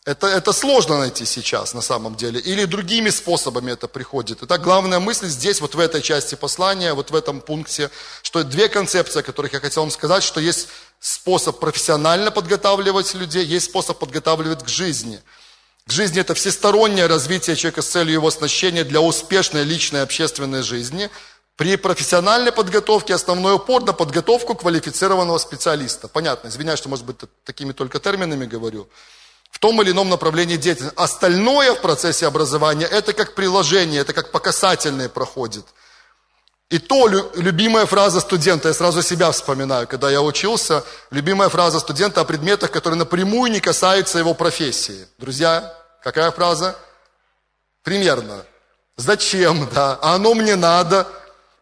[0.05, 2.41] Это, это сложно найти сейчас на самом деле.
[2.41, 4.39] Или другими способами это приходит.
[4.43, 7.89] Итак, главная мысль здесь, вот в этой части послания, вот в этом пункте,
[8.23, 10.67] что две концепции, о которых я хотел вам сказать, что есть
[10.99, 15.21] способ профессионально подготавливать людей, есть способ подготавливать к жизни–
[15.91, 21.11] к жизни это всестороннее развитие человека с целью его оснащения для успешной личной общественной жизни.
[21.57, 26.07] При профессиональной подготовке основной упор на подготовку квалифицированного специалиста.
[26.07, 28.89] Понятно, извиняюсь, что, может быть, такими только терминами говорю.
[29.51, 30.97] В том или ином направлении деятельности.
[30.97, 35.67] Остальное в процессе образования, это как приложение, это как по касательной проходит.
[36.69, 42.21] И то любимая фраза студента, я сразу себя вспоминаю, когда я учился, любимая фраза студента
[42.21, 45.09] о предметах, которые напрямую не касаются его профессии.
[45.19, 46.77] Друзья, Какая фраза?
[47.83, 48.45] Примерно.
[48.97, 49.99] Зачем, да?
[50.03, 51.07] А оно мне надо.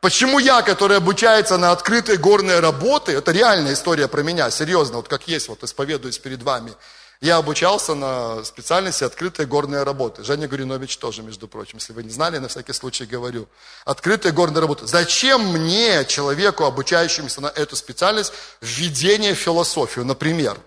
[0.01, 5.09] Почему я, который обучается на открытой горной работы, это реальная история про меня, серьезно, вот
[5.09, 6.73] как есть, вот исповедуюсь перед вами.
[7.21, 10.23] Я обучался на специальности открытой горной работы.
[10.23, 13.49] Женя Гуринович тоже, между прочим, если вы не знали, на всякий случай говорю.
[13.85, 14.87] Открытая горная работа.
[14.87, 20.59] Зачем мне, человеку, обучающемуся на эту специальность, введение в философию, например?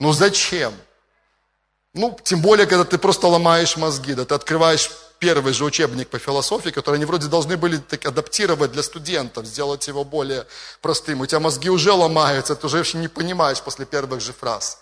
[0.00, 0.74] Ну зачем?
[1.92, 6.18] Ну, тем более, когда ты просто ломаешь мозги, да, ты открываешь первый же учебник по
[6.18, 10.46] философии, который они вроде должны были так адаптировать для студентов, сделать его более
[10.80, 11.20] простым.
[11.20, 14.78] У тебя мозги уже ломаются, ты уже вообще не понимаешь после первых же фраз.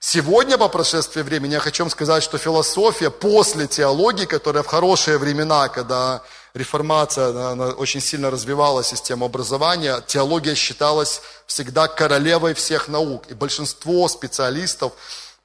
[0.00, 5.18] Сегодня, по прошествии времени, я хочу вам сказать, что философия после теологии, которая в хорошие
[5.18, 6.22] времена, когда
[6.54, 13.24] реформация она, она очень сильно развивала систему образования, теология считалась всегда королевой всех наук.
[13.28, 14.92] И большинство специалистов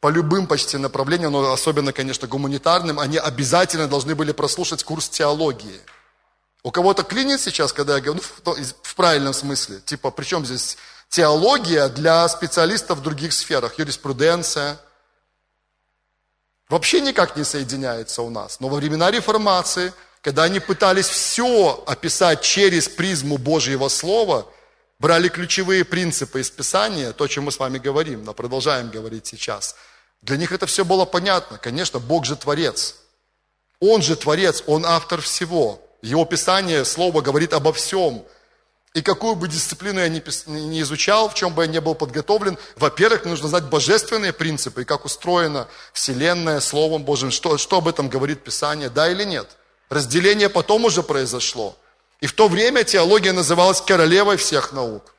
[0.04, 5.80] по любым почти направлениям, но особенно, конечно, гуманитарным, они обязательно должны были прослушать курс теологии.
[6.62, 10.78] У кого-то клинит сейчас, когда я говорю, ну, в, в правильном смысле, типа, причем здесь
[11.08, 14.78] теология для специалистов в других сферах, юриспруденция,
[16.68, 18.60] вообще никак не соединяется у нас.
[18.60, 24.48] Но во времена реформации, когда они пытались все описать через призму Божьего Слова,
[25.00, 29.28] брали ключевые принципы из Писания, то, о чем мы с вами говорим, но продолжаем говорить
[29.28, 29.78] сейчас–
[30.24, 31.58] для них это все было понятно.
[31.58, 32.96] Конечно, Бог же Творец.
[33.80, 35.82] Он же Творец, Он автор всего.
[36.02, 38.24] Его Писание, Слово говорит обо всем.
[38.94, 43.26] И какую бы дисциплину я ни изучал, в чем бы я не был подготовлен, во-первых,
[43.26, 48.44] нужно знать божественные принципы, и как устроена Вселенная Словом Божьим, что, что об этом говорит
[48.44, 49.50] Писание, да или нет.
[49.90, 51.76] Разделение потом уже произошло.
[52.22, 55.16] И в то время теология называлась королевой всех наук.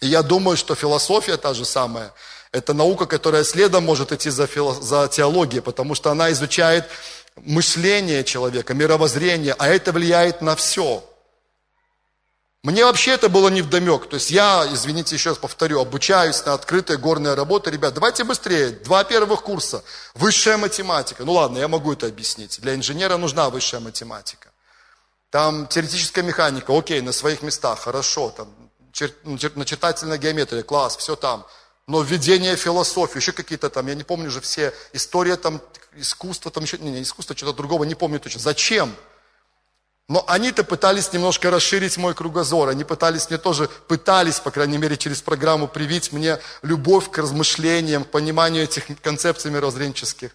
[0.00, 2.14] И я думаю, что философия та же самая–
[2.52, 6.86] это наука, которая следом может идти за, фило, за теологией, потому что она изучает
[7.36, 11.02] мышление человека, мировоззрение, а это влияет на все.
[12.62, 14.08] Мне вообще это было не вдомек.
[14.08, 17.70] То есть я, извините, еще раз повторю, обучаюсь на открытой горной работе.
[17.72, 18.70] Ребят, давайте быстрее.
[18.70, 19.82] Два первых курса.
[20.14, 21.24] Высшая математика.
[21.24, 22.60] Ну ладно, я могу это объяснить.
[22.60, 24.50] Для инженера нужна высшая математика.
[25.30, 28.30] Там теоретическая механика, окей, на своих местах, хорошо.
[28.30, 28.54] Там
[28.92, 31.44] чер, начертательная геометрия, класс, все там
[31.86, 35.60] но введение философии, еще какие-то там, я не помню уже все, история там,
[35.96, 38.40] искусство там еще, не, не искусство, что-то другого, не помню точно.
[38.40, 38.94] Зачем?
[40.08, 44.96] Но они-то пытались немножко расширить мой кругозор, они пытались мне тоже, пытались, по крайней мере,
[44.96, 50.32] через программу привить мне любовь к размышлениям, к пониманию этих концепций мировоззренческих.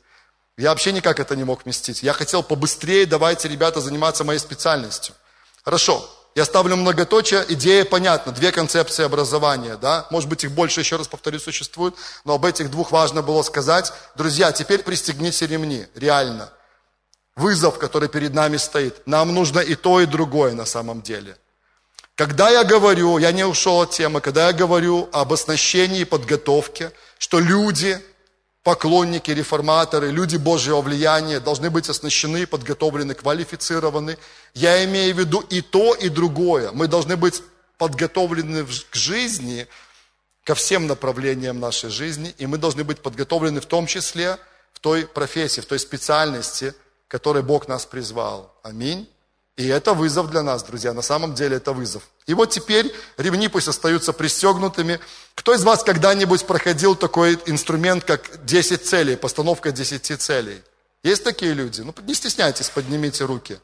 [0.58, 2.02] Я вообще никак это не мог вместить.
[2.02, 5.14] Я хотел побыстрее, давайте, ребята, заниматься моей специальностью.
[5.64, 10.96] Хорошо, я ставлю многоточие, идея понятна, две концепции образования, да, может быть их больше, еще
[10.96, 11.96] раз повторю, существует,
[12.26, 13.92] но об этих двух важно было сказать.
[14.16, 16.52] Друзья, теперь пристегните ремни, реально.
[17.36, 19.02] Вызов, который перед нами стоит.
[19.08, 21.38] Нам нужно и то, и другое на самом деле.
[22.14, 26.92] Когда я говорю, я не ушел от темы, когда я говорю об оснащении и подготовке,
[27.18, 28.00] что люди
[28.68, 34.18] поклонники, реформаторы, люди Божьего влияния должны быть оснащены, подготовлены, квалифицированы.
[34.54, 36.74] Я имею в виду и то, и другое.
[36.74, 37.42] Мы должны быть
[37.78, 39.68] подготовлены к жизни,
[40.44, 44.38] ко всем направлениям нашей жизни, и мы должны быть подготовлены в том числе
[44.74, 46.74] в той профессии, в той специальности,
[47.08, 48.54] которой Бог нас призвал.
[48.64, 49.08] Аминь.
[49.58, 52.04] И это вызов для нас, друзья, на самом деле это вызов.
[52.28, 55.00] И вот теперь ремни пусть остаются пристегнутыми.
[55.34, 60.62] Кто из вас когда-нибудь проходил такой инструмент, как 10 целей, постановка 10 целей?
[61.02, 61.82] Есть такие люди?
[61.82, 63.60] Ну, не стесняйтесь, поднимите руки.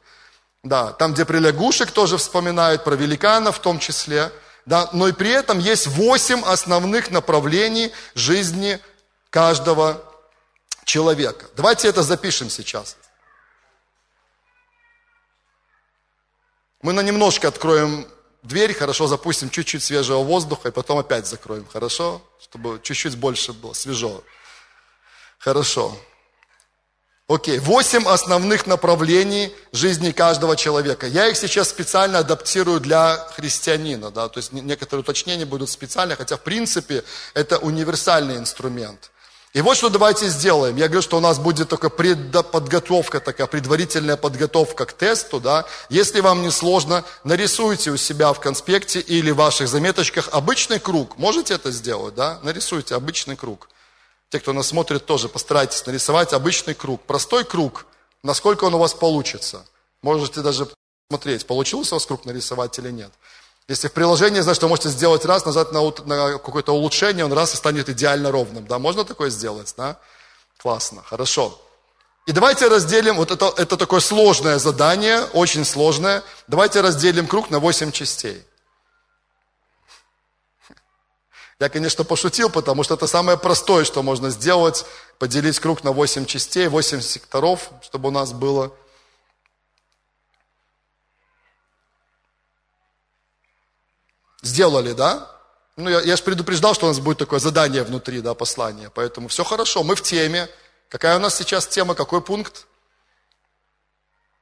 [0.63, 4.31] Да, там, где при лягушек тоже вспоминают, про великанов в том числе.
[4.65, 8.79] Да, но и при этом есть 8 основных направлений жизни
[9.29, 10.01] каждого
[10.85, 11.45] человека.
[11.55, 12.95] Давайте это запишем сейчас.
[16.83, 18.05] Мы на немножко откроем
[18.43, 22.21] дверь, хорошо, запустим чуть-чуть свежего воздуха, и потом опять закроем, хорошо?
[22.41, 24.21] Чтобы чуть-чуть больше было свежо.
[25.39, 25.97] Хорошо.
[27.29, 31.07] Окей, восемь основных направлений жизни каждого человека.
[31.07, 36.35] Я их сейчас специально адаптирую для христианина, да, то есть некоторые уточнения будут специально, хотя
[36.35, 39.09] в принципе это универсальный инструмент.
[39.53, 40.77] И вот что давайте сделаем.
[40.77, 45.39] Я говорю, что у нас будет только подготовка, такая предварительная подготовка к тесту.
[45.39, 45.65] Да?
[45.89, 51.19] Если вам не сложно, нарисуйте у себя в конспекте или в ваших заметочках обычный круг.
[51.19, 52.15] Можете это сделать?
[52.15, 52.39] Да?
[52.41, 53.69] Нарисуйте обычный круг.
[54.29, 57.03] Те, кто нас смотрит, тоже постарайтесь нарисовать обычный круг.
[57.03, 57.85] Простой круг.
[58.23, 59.67] Насколько он у вас получится.
[60.01, 60.67] Можете даже
[61.09, 63.11] смотреть, получился у вас круг нарисовать или нет.
[63.67, 67.53] Если в приложении, значит, вы можете сделать раз, нажать на, на какое-то улучшение, он раз
[67.53, 68.67] и станет идеально ровным.
[68.67, 69.99] Да, можно такое сделать, да?
[70.57, 71.59] Классно, хорошо.
[72.25, 76.23] И давайте разделим, вот это, это такое сложное задание, очень сложное.
[76.47, 78.43] Давайте разделим круг на 8 частей.
[81.59, 84.85] Я, конечно, пошутил, потому что это самое простое, что можно сделать,
[85.19, 88.73] поделить круг на 8 частей, 8 секторов, чтобы у нас было.
[94.43, 95.27] Сделали, да?
[95.77, 98.91] Ну, я, я же предупреждал, что у нас будет такое задание внутри, да, послания.
[98.93, 100.49] Поэтому все хорошо, мы в теме.
[100.89, 102.67] Какая у нас сейчас тема, какой пункт?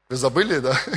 [0.09, 0.77] Вы забыли, да?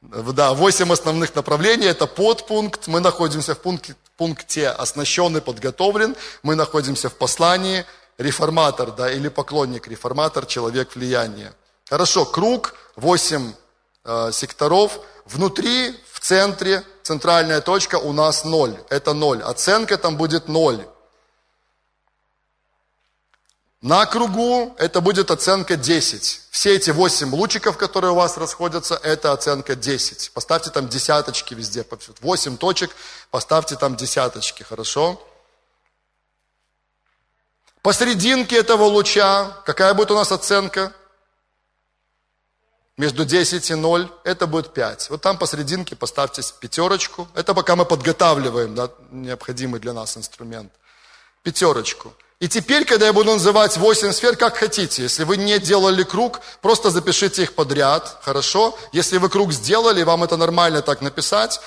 [0.00, 2.86] Да, восемь основных направлений, это подпункт.
[2.86, 6.14] Мы находимся в пункте, пункте оснащенный, подготовлен.
[6.44, 7.84] Мы находимся в послании
[8.16, 11.52] реформатор, да, или поклонник, реформатор, человек влияния.
[11.90, 13.52] Хорошо, круг, восемь
[14.04, 15.00] э, секторов.
[15.28, 18.76] Внутри, в центре, центральная точка у нас ноль.
[18.88, 19.42] Это ноль.
[19.42, 20.86] Оценка там будет ноль.
[23.82, 26.40] На кругу это будет оценка 10.
[26.50, 30.32] Все эти 8 лучиков, которые у вас расходятся, это оценка 10.
[30.32, 31.84] Поставьте там десяточки везде.
[32.20, 32.90] 8 точек,
[33.30, 35.22] поставьте там десяточки, хорошо?
[37.82, 40.92] Посерединке этого луча, какая будет у нас оценка?
[42.98, 45.10] Между 10 и 0, это будет 5.
[45.10, 47.28] Вот там посерединке поставьте пятерочку.
[47.36, 50.72] Это пока мы подготавливаем да, необходимый для нас инструмент.
[51.44, 52.12] Пятерочку.
[52.40, 55.04] И теперь, когда я буду называть 8 сфер, как хотите.
[55.04, 58.76] Если вы не делали круг, просто запишите их подряд, хорошо?
[58.90, 61.60] Если вы круг сделали, вам это нормально так написать,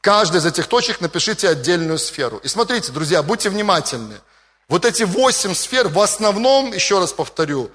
[0.00, 2.38] каждой из этих точек напишите отдельную сферу.
[2.38, 4.18] И смотрите, друзья, будьте внимательны.
[4.66, 7.70] Вот эти 8 сфер в основном, еще раз повторю,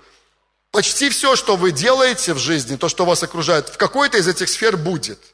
[0.76, 4.50] почти все, что вы делаете в жизни, то, что вас окружает, в какой-то из этих
[4.50, 5.20] сфер будет–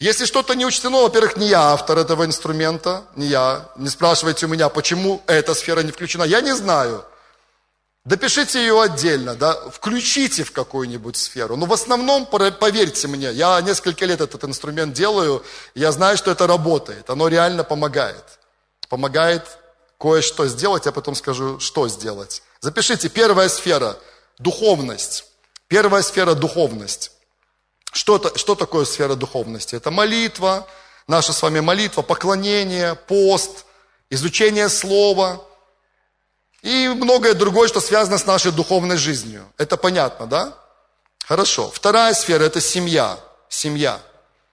[0.00, 3.68] если что-то не учтено, во-первых, не я автор этого инструмента, не я.
[3.76, 6.22] Не спрашивайте у меня, почему эта сфера не включена.
[6.22, 7.04] Я не знаю.
[8.04, 11.56] Допишите ее отдельно, да, включите в какую-нибудь сферу.
[11.56, 15.44] Но в основном, поверьте мне, я несколько лет этот инструмент делаю,
[15.74, 18.24] я знаю, что это работает, оно реально помогает.
[18.88, 19.58] Помогает
[19.98, 22.42] кое-что сделать, я потом скажу, что сделать.
[22.60, 23.96] Запишите, первая сфера–
[24.38, 25.24] духовность.
[25.68, 27.12] Первая сфера– духовность.
[27.92, 29.74] Что, -то, что такое сфера духовности?
[29.74, 30.66] Это молитва,
[31.06, 33.64] наша с вами молитва, поклонение, пост,
[34.10, 35.44] изучение слова
[36.62, 39.50] и многое другое, что связано с нашей духовной жизнью.
[39.58, 40.54] Это понятно, да?
[41.26, 41.70] Хорошо.
[41.70, 43.18] Вторая сфера– это семья.
[43.48, 44.00] Семья.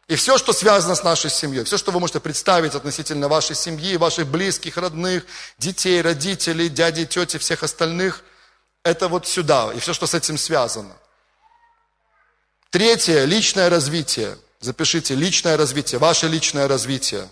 [0.08, 3.98] И все, что связано с нашей семьей, все, что вы можете представить относительно вашей семьи,
[3.98, 5.26] ваших близких, родных,
[5.58, 8.24] детей, родителей, дяди, тети, всех остальных,
[8.86, 9.74] это вот сюда.
[9.74, 10.95] И все, что с этим связано.
[12.69, 14.38] Третье, личное развитие.
[14.62, 17.28] Запишите, личное развитие, ваше личное развитие.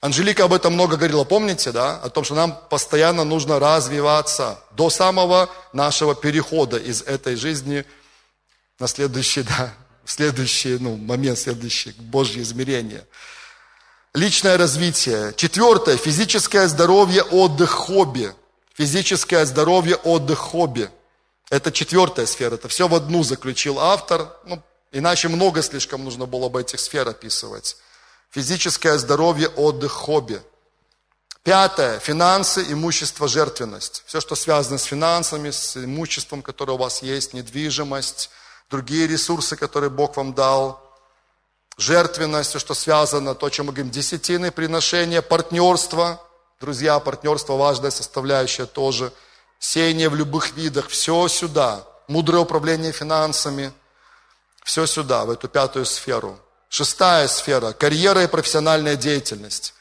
[0.00, 1.96] Анжелика об этом много говорила, помните, да?
[1.96, 7.84] О том, что нам постоянно нужно развиваться до самого нашего перехода из этой жизни
[8.78, 9.72] на следующий, да,
[10.04, 13.06] в следующий ну, момент, следующий Божье измерение.
[14.12, 15.32] Личное развитие.
[15.36, 18.34] Четвертое, физическое здоровье, отдых, хобби.
[18.74, 20.90] Физическое здоровье, отдых, хобби.
[21.50, 26.48] Это четвертая сфера, это все в одну заключил автор, ну, иначе много слишком нужно было
[26.48, 27.76] бы этих сфер описывать.
[28.30, 30.40] Физическое здоровье, отдых, хобби.
[31.42, 34.04] Пятое, финансы, имущество, жертвенность.
[34.06, 38.30] Все, что связано с финансами, с имуществом, которое у вас есть, недвижимость,
[38.70, 40.80] другие ресурсы, которые Бог вам дал.
[41.76, 46.22] Жертвенность, все, что связано, то, о чем мы говорим, десятины, приношения, партнерство.
[46.60, 49.14] Друзья, партнерство важная составляющая тоже–
[49.58, 51.86] сеяние в любых видах, все сюда.
[52.06, 53.72] Мудрое управление финансами,
[54.62, 56.38] все сюда, в эту пятую сферу.
[56.68, 59.72] Шестая сфера– карьера и профессиональная деятельность.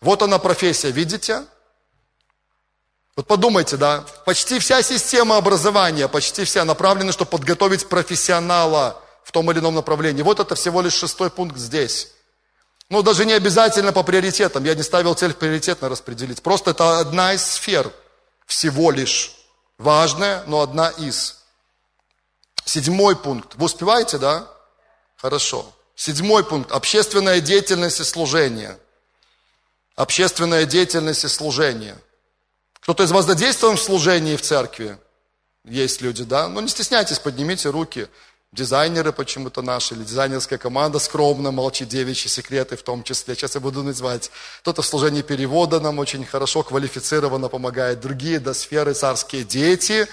[0.00, 1.44] Вот она профессия, видите?
[3.14, 9.50] Вот подумайте, да, почти вся система образования, почти вся направлена, чтобы подготовить профессионала в том
[9.50, 10.22] или ином направлении.
[10.22, 12.12] Вот это всего лишь шестой пункт здесь.
[12.90, 14.64] Ну, даже не обязательно по приоритетам.
[14.64, 16.42] Я не ставил цель приоритетно распределить.
[16.42, 17.92] Просто это одна из сфер–
[18.46, 19.36] всего лишь
[19.76, 21.36] важная, но одна из.
[22.64, 23.54] Седьмой пункт.
[23.56, 24.50] Вы успеваете, да?
[25.16, 25.70] Хорошо.
[25.94, 26.72] Седьмой пункт.
[26.72, 28.78] Общественная деятельность и служение.
[29.96, 31.96] Общественная деятельность и служение.
[32.80, 34.98] Кто-то из вас задействован в служении в церкви?
[35.64, 36.48] Есть люди, да?
[36.48, 38.08] Ну, не стесняйтесь, поднимите руки
[38.52, 43.34] дизайнеры почему-то наши, или дизайнерская команда скромно молчит, девичьи секреты в том числе.
[43.34, 44.30] Сейчас я буду называть.
[44.60, 48.00] Кто-то в служении перевода нам очень хорошо, квалифицированно помогает.
[48.00, 50.08] Другие, да, сферы царские дети.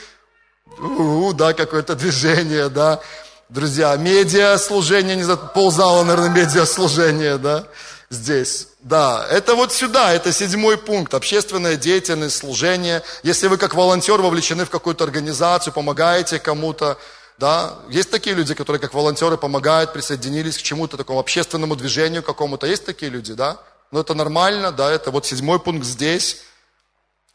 [0.80, 3.00] У-у, да, какое-то движение, да.
[3.48, 7.66] Друзья, медиа служение, не знаю, ползала, наверное, медиа служение, да,
[8.10, 8.68] здесь.
[8.82, 13.04] Да, это вот сюда, это седьмой пункт, общественная деятельность, служение.
[13.24, 16.98] Если вы как волонтер вовлечены в какую-то организацию, помогаете кому-то,
[17.38, 22.66] да, есть такие люди, которые как волонтеры помогают, присоединились к чему-то такому общественному движению какому-то.
[22.68, 23.58] Есть такие люди, да?
[23.92, 26.44] Но это нормально, да, это вот седьмой пункт здесь.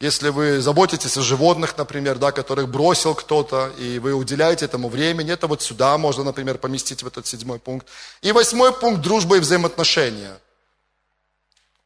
[0.01, 5.31] если вы заботитесь о животных, например, да, которых бросил кто-то, и вы уделяете этому времени,
[5.31, 7.87] это вот сюда можно, например, поместить в этот седьмой пункт.
[8.23, 10.39] И восьмой пункт– дружба и взаимоотношения.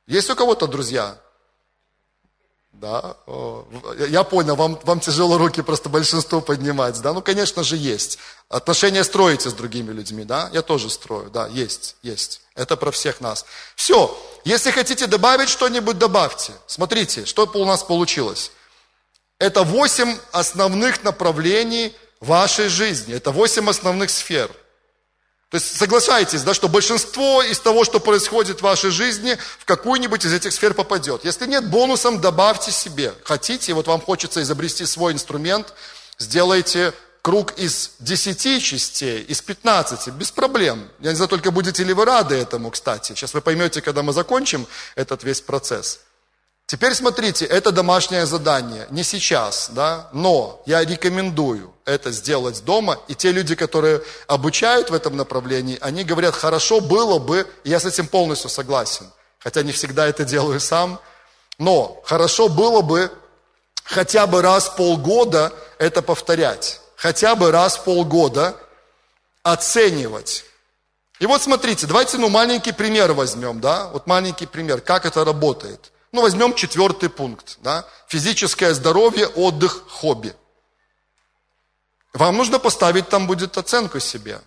[0.07, 1.17] Есть у кого-то друзья?
[2.81, 3.15] Да,
[4.09, 8.19] я понял, вам, вам тяжело руки просто большинство поднимать, да, ну, конечно же, есть.
[8.49, 12.41] Отношения строите с другими людьми, да, я тоже строю, да, есть, есть.
[12.53, 13.45] Это про всех нас.
[13.75, 16.51] Все, если хотите добавить что-нибудь, добавьте.
[16.67, 18.51] Смотрите, что у нас получилось.
[19.39, 24.51] Это восемь основных направлений вашей жизни, это восемь основных сфер–
[25.55, 30.25] то есть соглашайтесь, да, что большинство из того, что происходит в вашей жизни, в какую-нибудь
[30.25, 31.23] из этих сфер попадет.
[31.23, 33.13] Если нет, бонусом добавьте себе.
[33.23, 35.73] Хотите, вот вам хочется изобрести свой инструмент,
[36.17, 36.91] сделайте
[37.21, 40.89] круг из 10 частей, из 15, без проблем.
[40.99, 43.13] Я не знаю, только будете ли вы рады этому, кстати.
[43.13, 46.01] Сейчас вы поймете, когда мы закончим этот весь процесс.
[46.67, 53.13] Теперь смотрите, это домашнее задание, не сейчас, да, но я рекомендую это сделать дома, и
[53.13, 57.85] те люди, которые обучают в этом направлении, они говорят, хорошо было бы, и я с
[57.85, 59.05] этим полностью согласен,
[59.37, 60.99] хотя не всегда это делаю сам,
[61.59, 63.11] но хорошо было бы
[63.83, 68.55] хотя бы раз в полгода это повторять, хотя бы раз в полгода
[69.43, 70.45] оценивать.
[71.19, 75.91] И вот смотрите, давайте ну маленький пример возьмем, да, вот маленький пример, как это работает–
[76.15, 77.57] ну, возьмем четвертый пункт.
[77.61, 77.85] Да?
[78.07, 80.33] Физическое здоровье, отдых, хобби.
[82.13, 84.39] Вам нужно поставить там будет оценку себе.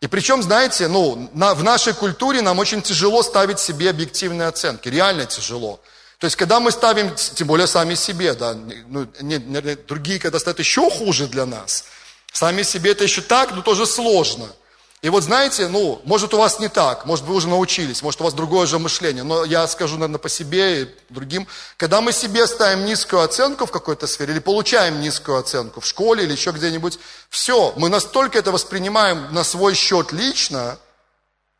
[0.00, 4.88] И причем, знаете, ну, на, в нашей культуре нам очень тяжело ставить себе объективные оценки.
[4.88, 5.80] Реально тяжело.
[6.18, 10.38] То есть, когда мы ставим, тем более сами себе, да, ну, не, не, другие, когда
[10.38, 11.84] ставят еще хуже для нас.
[12.32, 14.48] Сами себе это еще так, но тоже сложно.
[15.02, 18.24] И вот знаете, ну, может у вас не так, может вы уже научились, может у
[18.24, 21.48] вас другое же мышление, но я скажу, наверное, по себе и другим.
[21.76, 26.22] Когда мы себе ставим низкую оценку в какой-то сфере или получаем низкую оценку в школе
[26.22, 27.00] или еще где-нибудь,
[27.30, 30.78] все, мы настолько это воспринимаем на свой счет лично,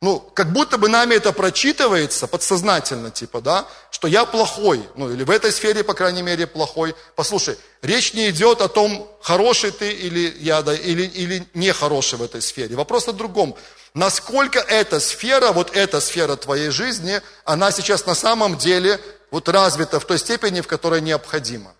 [0.03, 5.23] ну, как будто бы нами это прочитывается подсознательно, типа, да, что я плохой, ну, или
[5.23, 6.97] в этой сфере, по крайней мере, плохой.
[7.15, 12.19] Послушай, речь не идет о том, хороший ты или я, да, или, или не хороший
[12.19, 12.75] в этой сфере.
[12.75, 13.55] Вопрос о другом.
[13.95, 19.01] Насколько эта сфера, вот эта сфера твоей жизни, она сейчас на самом деле
[19.31, 21.77] вот развита в той степени, в которой необходима.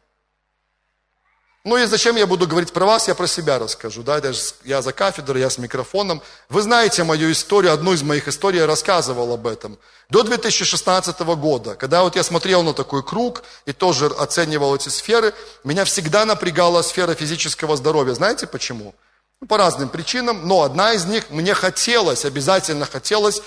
[1.65, 4.03] Ну и зачем я буду говорить про вас, я про себя расскажу.
[4.03, 4.19] Да?
[4.19, 4.33] Я,
[4.65, 6.21] я за кафедрой, я с микрофоном.
[6.49, 9.79] Вы знаете мою историю, одну из моих историй я рассказывал об этом.
[10.11, 15.35] До 2016 года, когда вот я смотрел на такой круг и тоже оценивал эти сферы,
[15.63, 18.15] меня всегда напрягала сфера физического здоровья.
[18.15, 18.93] Знаете почему?
[19.41, 23.41] Ну, по разным причинам, но одна из них, мне хотелось, обязательно хотелось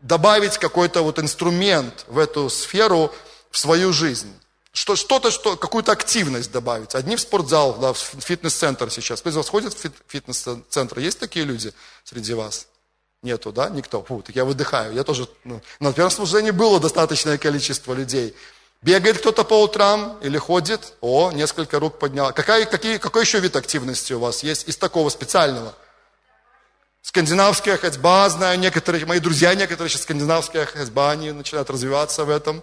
[0.00, 3.12] добавить какой-то вот инструмент в эту сферу,
[3.52, 4.32] в свою жизнь.
[4.72, 6.94] Что, что-то, что, какую-то активность добавить.
[6.94, 9.20] Одни в спортзал, да, в фитнес-центр сейчас.
[9.20, 10.98] Кто из вас ходит в фитнес-центр?
[11.00, 11.72] Есть такие люди
[12.04, 12.68] среди вас?
[13.22, 13.68] Нету, да?
[13.68, 14.02] Никто?
[14.04, 14.94] Фу, так я выдыхаю.
[14.94, 18.34] Я тоже, ну, на первом служении было достаточное количество людей.
[18.80, 20.94] Бегает кто-то по утрам или ходит?
[21.00, 22.32] О, несколько рук поднял.
[22.32, 25.74] Какая, какие, какой еще вид активности у вас есть из такого специального?
[27.02, 32.62] Скандинавская ходьба, знаю, некоторые, мои друзья некоторые сейчас скандинавская ходьба, они начинают развиваться в этом.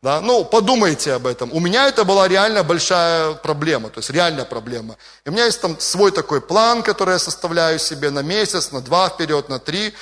[0.00, 0.20] Да?
[0.20, 1.52] Ну, подумайте об этом.
[1.52, 4.96] У меня это была реально большая проблема, то есть реальная проблема.
[5.24, 8.80] И у меня есть там свой такой план, который я составляю себе на месяц, на
[8.80, 9.92] два вперед, на три.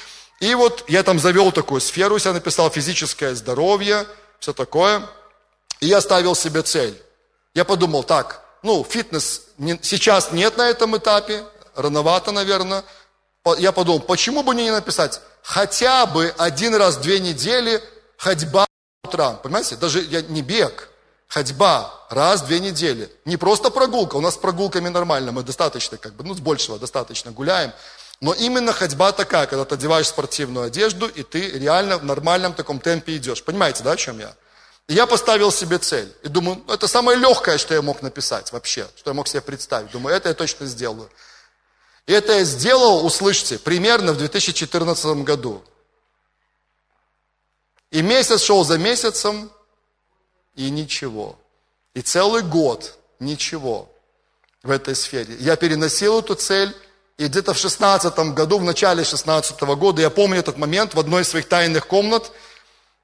[0.40, 4.06] И вот я там завел такую сферу, я написал физическое здоровье,
[4.38, 5.02] все такое.
[5.80, 7.00] И я ставил себе цель.
[7.54, 11.42] Я подумал, так, ну, фитнес не, сейчас нет на этом этапе,
[11.74, 12.84] рановато, наверное.
[13.58, 17.80] Я подумал, почему бы не написать хотя бы один раз в две недели
[18.18, 18.65] ходьба
[19.06, 20.88] утром, понимаете, даже я, не бег,
[21.28, 23.10] ходьба раз в две недели.
[23.24, 26.78] Не просто прогулка, у нас с прогулками нормально, мы достаточно, как бы, ну, с большего
[26.78, 27.72] достаточно гуляем.
[28.20, 32.80] Но именно ходьба такая, когда ты одеваешь спортивную одежду, и ты реально в нормальном таком
[32.80, 33.42] темпе идешь.
[33.42, 34.34] Понимаете, да, о чем я?
[34.88, 36.10] И я поставил себе цель.
[36.22, 39.42] И думаю, «Ну, это самое легкое, что я мог написать вообще, что я мог себе
[39.42, 39.90] представить.
[39.90, 41.10] Думаю, это я точно сделаю.
[42.06, 45.62] И это я сделал, услышьте, примерно в 2014 году.
[47.90, 49.50] И месяц шел за месяцем,
[50.54, 51.38] и ничего.
[51.94, 53.88] И целый год ничего
[54.62, 55.36] в этой сфере.
[55.38, 56.74] Я переносил эту цель,
[57.18, 61.22] и где-то в шестнадцатом году, в начале шестнадцатого года, я помню этот момент в одной
[61.22, 62.32] из своих тайных комнат,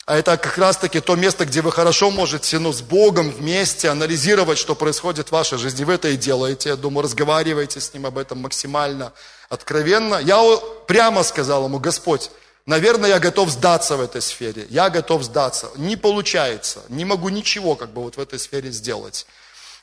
[0.05, 4.59] а это как раз-таки то место, где вы хорошо можете ну, с Богом вместе анализировать,
[4.59, 5.85] что происходит в вашей жизни.
[5.85, 9.12] Вы это и делаете, я думаю, разговариваете с Ним об этом максимально
[9.49, 10.16] откровенно.
[10.16, 10.43] Я
[10.89, 12.33] прямо сказал ему, Господь,
[12.66, 14.66] Наверное, я готов сдаться в этой сфере.
[14.70, 15.70] Я готов сдаться.
[15.76, 16.82] Не получается.
[16.88, 19.26] Не могу ничего как бы вот в этой сфере сделать.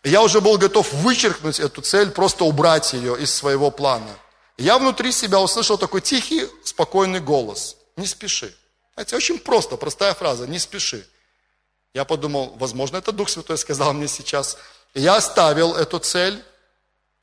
[0.03, 4.11] Я уже был готов вычеркнуть эту цель, просто убрать ее из своего плана.
[4.57, 7.75] Я внутри себя услышал такой тихий, спокойный голос.
[7.97, 8.55] Не спеши.
[8.95, 10.47] Это очень просто, простая фраза.
[10.47, 11.05] Не спеши.
[11.93, 14.57] Я подумал, возможно, это Дух Святой сказал мне сейчас.
[14.93, 16.41] Я оставил эту цель,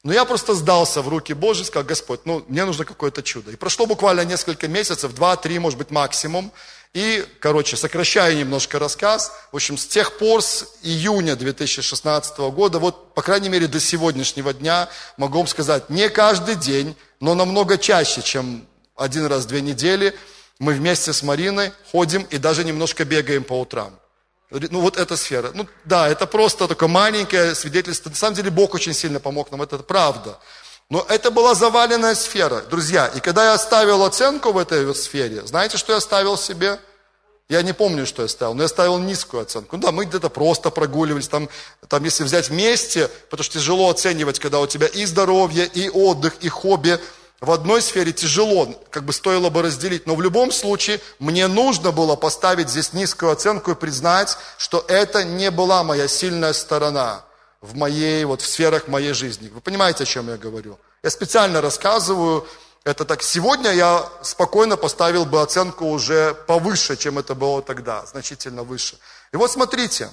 [0.06, 3.50] но я просто сдался в руки Божьи, сказал, Господь, ну, мне нужно какое-то чудо.
[3.50, 6.52] И прошло буквально несколько месяцев, два-три, может быть, максимум.
[6.94, 9.32] И, короче, сокращаю немножко рассказ.
[9.50, 14.54] В общем, с тех пор, с июня 2016 года, вот, по крайней мере, до сегодняшнего
[14.54, 19.60] дня, могу вам сказать, не каждый день, но намного чаще, чем один раз в две
[19.60, 20.14] недели,
[20.60, 23.98] мы вместе с Мариной ходим и даже немножко бегаем по утрам.
[24.50, 25.50] Ну, вот эта сфера.
[25.54, 28.10] Ну, да, это просто такое маленькое свидетельство.
[28.10, 30.38] На самом деле, Бог очень сильно помог нам, это правда.
[30.88, 33.08] Но это была заваленная сфера, друзья.
[33.08, 36.78] И когда я ставил оценку в этой вот сфере, знаете, что я ставил себе?
[37.48, 39.76] Я не помню, что я ставил, но я ставил низкую оценку.
[39.76, 41.48] Ну да, мы где-то просто прогуливались, там,
[41.88, 46.34] там если взять вместе, потому что тяжело оценивать, когда у тебя и здоровье, и отдых,
[46.40, 46.98] и хобби–
[47.40, 51.92] в одной сфере тяжело, как бы стоило бы разделить, но в любом случае мне нужно
[51.92, 57.24] было поставить здесь низкую оценку и признать, что это не была моя сильная сторона
[57.60, 59.48] в моей, вот в сферах моей жизни.
[59.48, 60.78] Вы понимаете, о чем я говорю?
[61.02, 62.46] Я специально рассказываю
[62.84, 63.22] это так.
[63.22, 68.96] Сегодня я спокойно поставил бы оценку уже повыше, чем это было тогда, значительно выше.
[69.32, 70.10] И вот смотрите,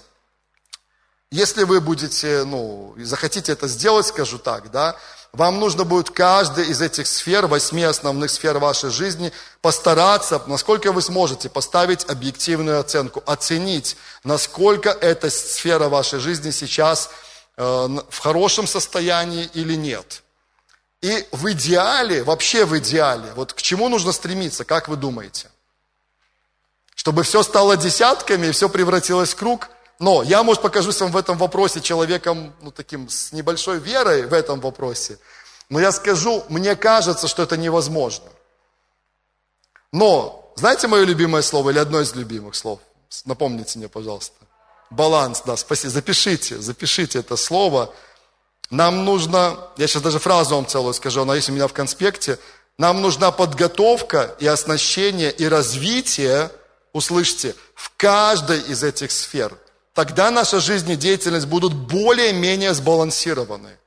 [1.29, 4.95] если вы будете, ну, захотите это сделать, скажу так, да,
[5.33, 11.01] вам нужно будет каждой из этих сфер, восьми основных сфер вашей жизни, постараться, насколько вы
[11.01, 17.09] сможете, поставить объективную оценку, оценить, насколько эта сфера вашей жизни сейчас
[17.57, 20.21] э, в хорошем состоянии или нет.
[21.01, 25.49] И в идеале, вообще в идеале, вот к чему нужно стремиться, как вы думаете?
[26.93, 29.69] Чтобы все стало десятками и все превратилось в круг–
[30.03, 34.33] но я, может, покажусь вам в этом вопросе человеком, ну, таким, с небольшой верой в
[34.33, 35.17] этом вопросе.
[35.69, 38.25] Но я скажу, мне кажется, что это невозможно.
[39.93, 42.81] Но, знаете мое любимое слово или одно из любимых слов?
[43.23, 44.35] Напомните мне, пожалуйста.
[44.89, 45.93] Баланс, да, спасибо.
[45.93, 47.93] Запишите, запишите это слово.
[48.69, 52.39] Нам нужно, я сейчас даже фразу вам целую скажу, она есть у меня в конспекте.
[52.77, 56.51] Нам нужна подготовка и оснащение и развитие,
[56.91, 59.57] услышьте, в каждой из этих сфер
[59.93, 63.77] тогда наша жизнь и деятельность будут более-менее сбалансированы.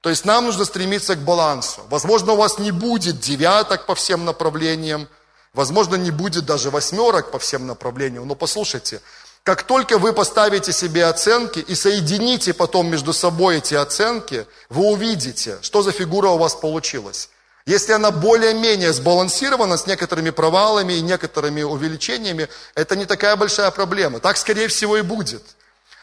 [0.00, 1.82] То есть нам нужно стремиться к балансу.
[1.88, 5.08] Возможно, у вас не будет девяток по всем направлениям,
[5.54, 8.26] возможно, не будет даже восьмерок по всем направлениям.
[8.26, 9.00] Но послушайте,
[9.44, 15.58] как только вы поставите себе оценки и соедините потом между собой эти оценки, вы увидите,
[15.62, 17.28] что за фигура у вас получилась.
[17.64, 24.18] Если она более-менее сбалансирована с некоторыми провалами и некоторыми увеличениями, это не такая большая проблема.
[24.18, 25.42] Так, скорее всего, и будет.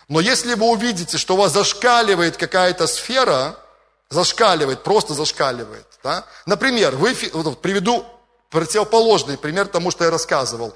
[0.07, 3.57] Но если вы увидите, что у вас зашкаливает какая-то сфера,
[4.10, 5.86] зашкаливает, просто зашкаливает.
[6.03, 6.26] Да?
[6.45, 8.05] Например, вы, вот, приведу
[8.49, 10.74] противоположный пример тому, что я рассказывал.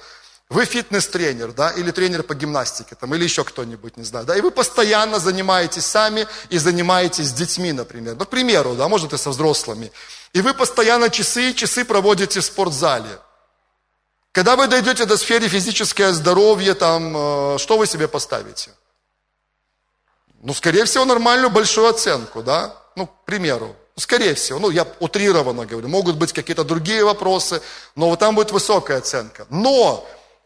[0.49, 4.41] Вы фитнес-тренер, да, или тренер по гимнастике, там, или еще кто-нибудь, не знаю, да, и
[4.41, 8.15] вы постоянно занимаетесь сами и занимаетесь с детьми, например.
[8.19, 9.91] Ну, к примеру, да, может и со взрослыми.
[10.33, 13.19] И вы постоянно часы и часы проводите в спортзале.
[14.31, 18.71] Когда вы дойдете до сферы физическое здоровье, там, э, что вы себе поставите?
[20.41, 22.75] Ну, скорее всего, нормальную большую оценку, да?
[22.95, 23.75] Ну, к примеру.
[23.95, 27.61] Ну, скорее всего, ну, я утрированно говорю, могут быть какие-то другие вопросы,
[27.95, 29.45] но вот там будет высокая оценка.
[29.51, 30.03] Но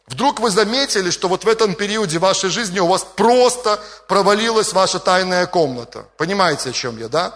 [0.07, 4.99] вдруг вы заметили, что вот в этом периоде вашей жизни у вас просто провалилась ваша
[4.99, 6.05] тайная комната.
[6.17, 7.33] Понимаете, о чем я, да?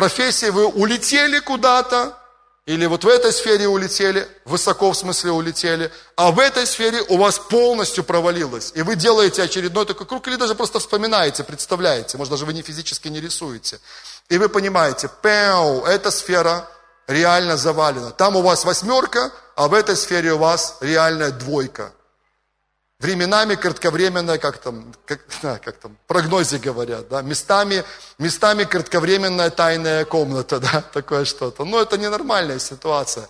[0.00, 2.16] профессии вы улетели куда-то,
[2.64, 7.18] или вот в этой сфере улетели, высоко в смысле улетели, а в этой сфере у
[7.18, 8.72] вас полностью провалилось.
[8.74, 12.62] И вы делаете очередной такой круг, или даже просто вспоминаете, представляете, может даже вы не
[12.62, 13.78] физически не рисуете.
[14.30, 16.66] И вы понимаете, пэу, эта сфера
[17.06, 18.10] реально завалена.
[18.10, 21.92] Там у вас восьмерка, а в этой сфере у вас реальная двойка.
[23.00, 25.20] Временами кратковременная, как там, как,
[25.64, 27.82] как там, прогнозе говорят, да, местами,
[28.18, 31.64] местами кратковременная тайная комната, да, такое что-то.
[31.64, 33.26] Но это ненормальная ситуация.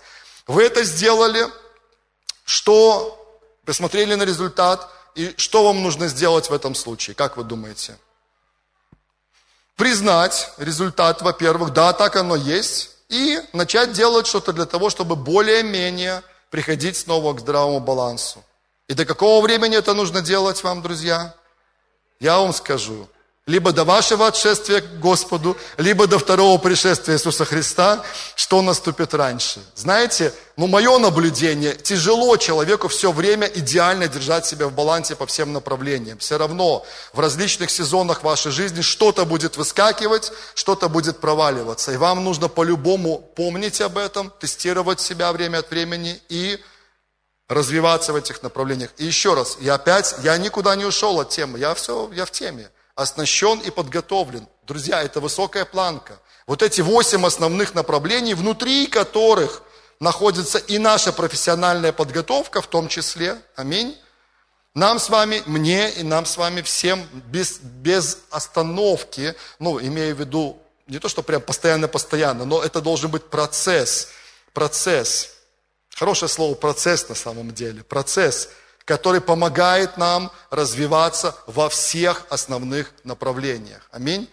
[0.49, 1.47] Вы это сделали,
[2.45, 7.97] что, посмотрели на результат, и что вам нужно сделать в этом случае, как вы думаете?
[9.77, 16.23] Признать результат, во-первых, да, так оно есть, и начать делать что-то для того, чтобы более-менее
[16.51, 18.43] приходить снова к здравому балансу.
[18.91, 21.33] И до какого времени это нужно делать вам, друзья?
[22.19, 23.09] Я вам скажу.
[23.51, 28.05] либо до вашего отшествия к Господу, либо до второго пришествия Иисуса Христа,
[28.37, 29.61] что наступит раньше.
[29.75, 35.53] Знаете, ну мое наблюдение, тяжело человеку все время идеально держать себя в балансе по всем
[35.53, 36.19] направлениям.
[36.19, 41.93] Все равно в различных сезонах вашей жизни что-то будет выскакивать, что-то будет проваливаться.
[41.93, 46.61] И вам нужно по-любому помнить об этом, тестировать себя время от времени и
[47.51, 48.91] развиваться в этих направлениях.
[48.97, 52.31] И еще раз, я опять, я никуда не ушел от темы, я все, я в
[52.31, 54.47] теме оснащен и подготовлен.
[54.67, 56.21] Друзья, это высокая планка.
[56.47, 59.63] Вот эти восемь основных направлений, внутри которых
[59.99, 63.37] находится и наша профессиональная подготовка в том числе.
[63.57, 63.99] Аминь.
[64.75, 70.21] Нам с вами, мне и нам с вами всем без, без остановки, ну, имею в
[70.21, 74.09] виду, не то, что прям постоянно-постоянно, но это должен быть процесс,
[74.53, 75.40] процесс.
[75.97, 78.49] Хорошее слово процесс на самом деле, процесс–
[78.91, 83.89] который помогает нам развиваться во всех основных направлениях.
[83.93, 84.29] Аминь.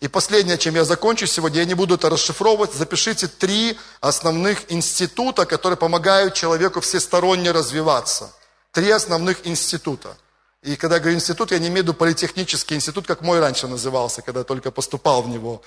[0.00, 5.46] И последнее, чем я закончу сегодня, я не буду это расшифровывать, запишите три основных института,
[5.46, 8.30] которые помогают человеку всесторонне развиваться.
[8.72, 10.18] Три основных института.
[10.62, 13.68] И когда я говорю институт, я не имею в виду политехнический институт, как мой раньше
[13.68, 15.62] назывался, когда я только поступал в него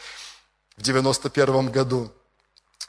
[0.75, 2.11] в 91 году.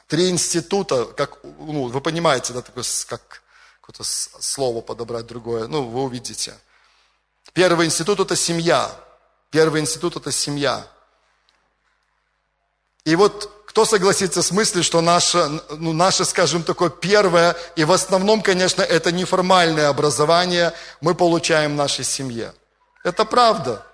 [0.09, 3.43] Три института, как, ну, вы понимаете, да, такой, как
[3.79, 6.57] какое-то слово подобрать другое, ну, вы увидите.
[7.53, 8.89] Первый институт– это семья.
[9.51, 10.87] Первый институт– это семья.
[13.05, 17.91] И вот кто согласится с мыслью, что наше, ну, наше, скажем, такое первое, и в
[17.91, 22.55] основном, конечно, это неформальное образование мы получаем в нашей семье.
[23.03, 23.85] Это правда.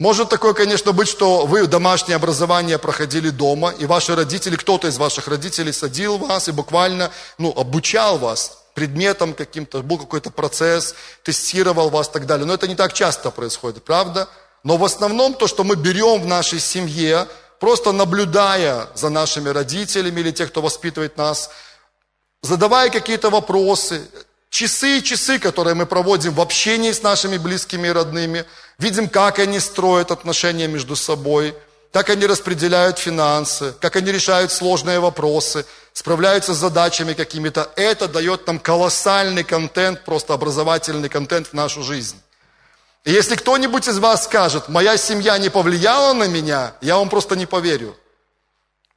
[0.00, 4.96] Может такое, конечно, быть, что вы домашнее образование проходили дома, и ваши родители, кто-то из
[4.96, 11.90] ваших родителей садил вас и буквально ну, обучал вас предметом каким-то, был какой-то процесс, тестировал
[11.90, 12.46] вас и так далее.
[12.46, 14.26] Но это не так часто происходит, правда?
[14.64, 17.28] Но в основном то, что мы берем в нашей семье,
[17.58, 21.50] просто наблюдая за нашими родителями или тех, кто воспитывает нас,
[22.40, 24.00] задавая какие-то вопросы,
[24.48, 28.44] часы и часы, которые мы проводим в общении с нашими близкими и родными,
[28.80, 31.54] видим, как они строят отношения между собой–
[31.92, 37.70] как они распределяют финансы, как они решают сложные вопросы, справляются с задачами какими-то.
[37.76, 42.16] Это дает нам колоссальный контент, просто образовательный контент в нашу жизнь.
[43.04, 47.34] И если кто-нибудь из вас скажет, моя семья не повлияла на меня, я вам просто
[47.34, 47.96] не поверю.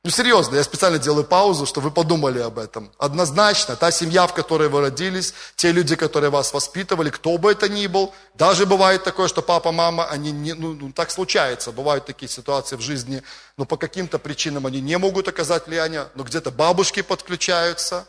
[0.06, 2.92] Ну, серьезно, я специально делаю паузу, чтобы вы подумали об этом.
[2.98, 7.70] Однозначно, та семья, в которой вы родились, те люди, которые вас воспитывали, кто бы это
[7.70, 12.06] ни был, даже бывает такое, что папа, мама, они не, ну, ну так случается, бывают
[12.06, 13.24] такие ситуации в жизни,
[13.56, 18.06] но по каким-то причинам они не могут оказать влияние, но где-то бабушки подключаются,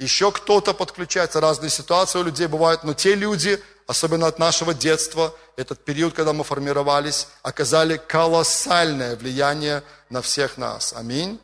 [0.00, 5.34] еще кто-то подключается, разные ситуации у людей бывают, но те люди, особенно от нашего детства,
[5.56, 10.94] этот период, когда мы формировались, оказали колоссальное влияние на всех нас.
[10.96, 11.38] Аминь.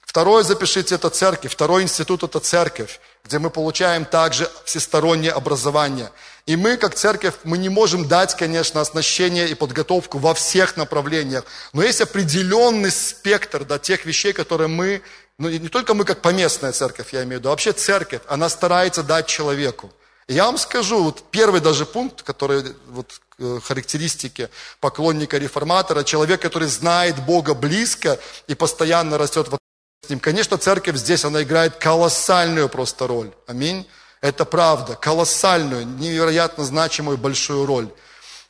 [0.00, 1.52] Второе, запишите, это церковь.
[1.52, 6.10] Второй институт– это церковь, где мы получаем также всестороннее образование.
[6.46, 11.44] И мы, как церковь, мы не можем дать, конечно, оснащение и подготовку во всех направлениях.
[11.72, 15.02] Но есть определенный спектр да, тех вещей, которые мы,
[15.38, 18.48] ну не только мы, как поместная церковь, я имею в виду, а вообще церковь, она
[18.48, 19.92] старается дать человеку–
[20.28, 24.48] я вам скажу, вот первый даже пункт, который, вот э, характеристики
[24.80, 29.58] поклонника реформатора, человек, который знает Бога близко и постоянно растет в
[30.04, 30.20] с ним.
[30.20, 33.30] Конечно, церковь здесь, она играет колоссальную просто роль.
[33.46, 33.86] Аминь.
[34.20, 37.88] Это правда, колоссальную, невероятно значимую большую роль.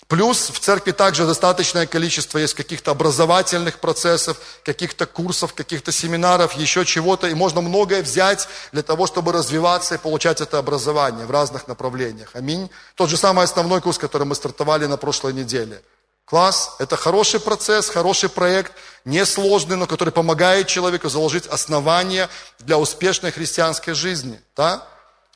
[0.08, 6.84] Плюс в церкви также достаточное количество есть каких-то образовательных процессов, каких-то курсов, каких-то семинаров, еще
[6.84, 7.26] чего-то.
[7.28, 12.30] И можно многое взять для того, чтобы развиваться и получать это образование в разных направлениях.
[12.34, 12.70] Аминь.
[12.96, 15.82] Тот же самый основной курс, который мы стартовали на прошлой неделе.
[16.26, 16.76] Класс.
[16.78, 18.72] Это хороший процесс, хороший проект,
[19.04, 22.28] несложный, но который помогает человеку заложить основания
[22.60, 24.40] для успешной христианской жизни.
[24.56, 24.86] Да?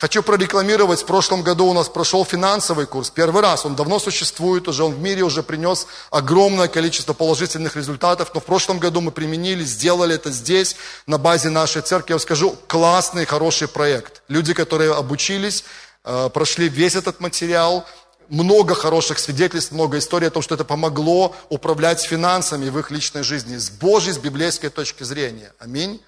[0.01, 4.69] Хочу прорекламировать, в прошлом году у нас прошел финансовый курс, первый раз, он давно существует
[4.69, 9.11] уже, он в мире уже принес огромное количество положительных результатов, но в прошлом году мы
[9.11, 10.77] применили, сделали это здесь,
[11.09, 14.23] на базе нашей церкви, я вам скажу, классный, хороший проект.
[14.29, 15.65] Люди, которые обучились,
[16.05, 17.85] э, прошли весь этот материал,
[18.29, 23.25] много хороших свидетельств, много историй о том, что это помогло управлять финансами в их личной
[23.25, 25.53] жизни с Божьей, с библейской точки зрения.
[25.59, 26.01] Аминь.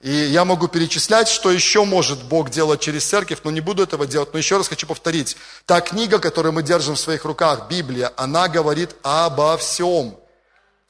[0.00, 4.06] И я могу перечислять, что еще может Бог делать через церковь, но не буду этого
[4.06, 4.32] делать.
[4.32, 5.36] Но еще раз хочу повторить.
[5.66, 10.16] Та книга, которую мы держим в своих руках, Библия, она говорит обо всем.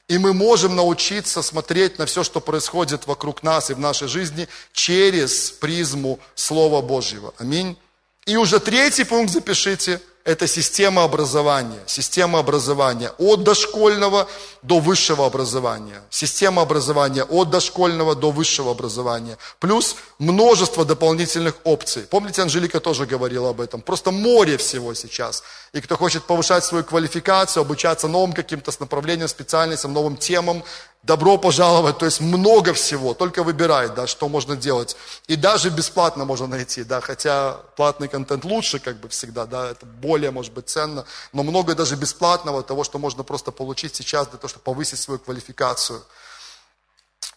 [0.07, 4.47] И мы можем научиться смотреть на все, что происходит вокруг нас и в нашей жизни
[4.73, 7.33] через призму Слова Божьего.
[7.37, 7.77] Аминь.
[8.25, 11.79] И уже третий пункт запишите– это система образования.
[11.87, 14.27] Система образования от дошкольного
[14.61, 16.03] до высшего образования.
[16.11, 19.39] Система образования от дошкольного до высшего образования.
[19.59, 22.03] Плюс множество дополнительных опций.
[22.03, 23.81] Помните, Анжелика тоже говорила об этом.
[23.81, 25.43] Просто море всего сейчас.
[25.73, 30.63] И кто хочет повышать свою квалификацию, обучаться новым каким-то направлениям, специальностям, новым темам,
[31.03, 34.95] добро пожаловать, то есть много всего, только выбирай, да, что можно делать.
[35.27, 39.85] И даже бесплатно можно найти, да, хотя платный контент лучше, как бы всегда, да, это
[39.85, 44.37] более, может быть, ценно, но много даже бесплатного, того, что можно просто получить сейчас для
[44.37, 46.03] того, чтобы повысить свою квалификацию.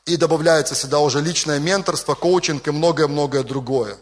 [0.05, 3.97] И добавляется сюда уже личное менторство, коучинг и многое-многое другое.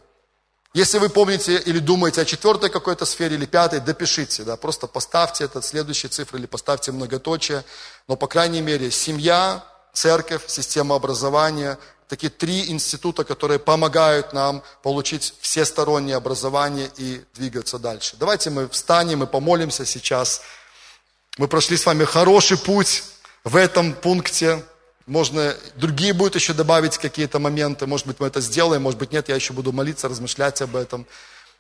[0.73, 5.43] Если вы помните или думаете о четвертой какой-то сфере или пятой, допишите, да, просто поставьте
[5.43, 7.65] этот следующий цифры или поставьте многоточие.
[8.07, 15.35] Но, по крайней мере, семья, церковь, система образования, такие три института, которые помогают нам получить
[15.41, 18.17] всестороннее образование и двигаться дальше.
[18.17, 20.43] Давайте мы встанем и помолимся сейчас.
[21.37, 23.03] Мы прошли с вами хороший путь
[23.43, 24.63] в этом пункте.
[25.11, 29.29] Можно, другие будут еще добавить какие-то моменты, может быть, мы это сделаем, может быть, нет,
[29.29, 31.05] я еще буду молиться, размышлять об этом.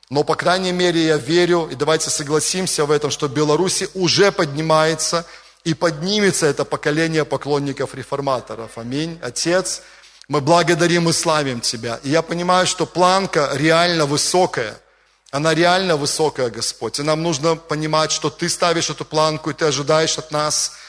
[0.08, 4.30] Но, по крайней мере, я верю, и давайте согласимся в этом, что в Беларуси уже
[4.30, 5.26] поднимается
[5.64, 8.78] и поднимется это поколение поклонников реформаторов.
[8.78, 9.18] Аминь.
[9.20, 9.82] Отец,
[10.28, 11.98] мы благодарим и славим Тебя.
[12.04, 14.78] И я понимаю, что планка реально высокая.
[15.32, 17.00] Она реально высокая, Господь.
[17.00, 20.70] И нам нужно понимать, что Ты ставишь эту планку, и Ты ожидаешь от нас–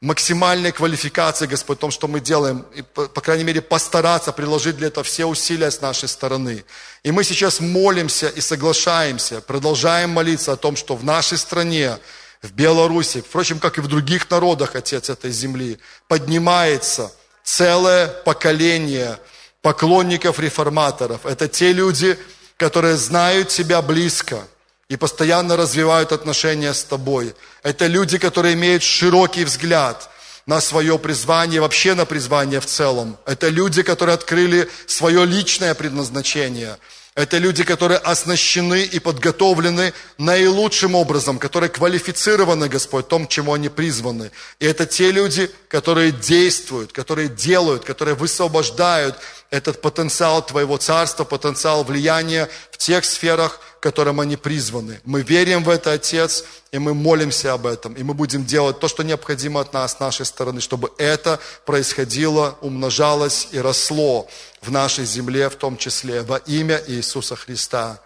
[0.00, 4.76] максимальной квалификации, Господь, в том, что мы делаем, и, по, по крайней мере, постараться приложить
[4.76, 6.64] для этого все усилия с нашей стороны.
[7.02, 11.98] И мы сейчас молимся и соглашаемся, продолжаем молиться о том, что в нашей стране,
[12.40, 15.78] в Беларуси, впрочем, как и в других народах, Отец этой земли,
[16.08, 17.12] поднимается
[17.44, 19.18] целое поколение
[19.60, 21.26] поклонников-реформаторов.
[21.26, 22.18] Это те люди,
[22.56, 24.42] которые знают Тебя близко–
[24.90, 27.34] и постоянно развивают отношения с тобой.
[27.62, 30.10] Это люди, которые имеют широкий взгляд
[30.46, 33.16] на свое призвание, вообще на призвание в целом.
[33.24, 36.76] Это люди, которые открыли свое личное предназначение.
[37.14, 43.68] Это люди, которые оснащены и подготовлены наилучшим образом, которые квалифицированы, Господь, в том, чему они
[43.68, 44.32] призваны.
[44.58, 49.16] И это те люди, которые действуют, которые делают, которые высвобождают
[49.50, 55.00] этот потенциал Твоего Царства, потенциал влияния в тех сферах, которым они призваны.
[55.04, 57.94] Мы верим в это, Отец, и мы молимся об этом.
[57.94, 62.58] И мы будем делать то, что необходимо от нас, с нашей стороны, чтобы это происходило,
[62.60, 64.28] умножалось и росло
[64.60, 68.00] в нашей земле, в том числе во имя Иисуса Христа.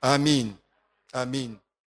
[0.00, 0.56] Аминь.
[1.12, 1.58] Аминь.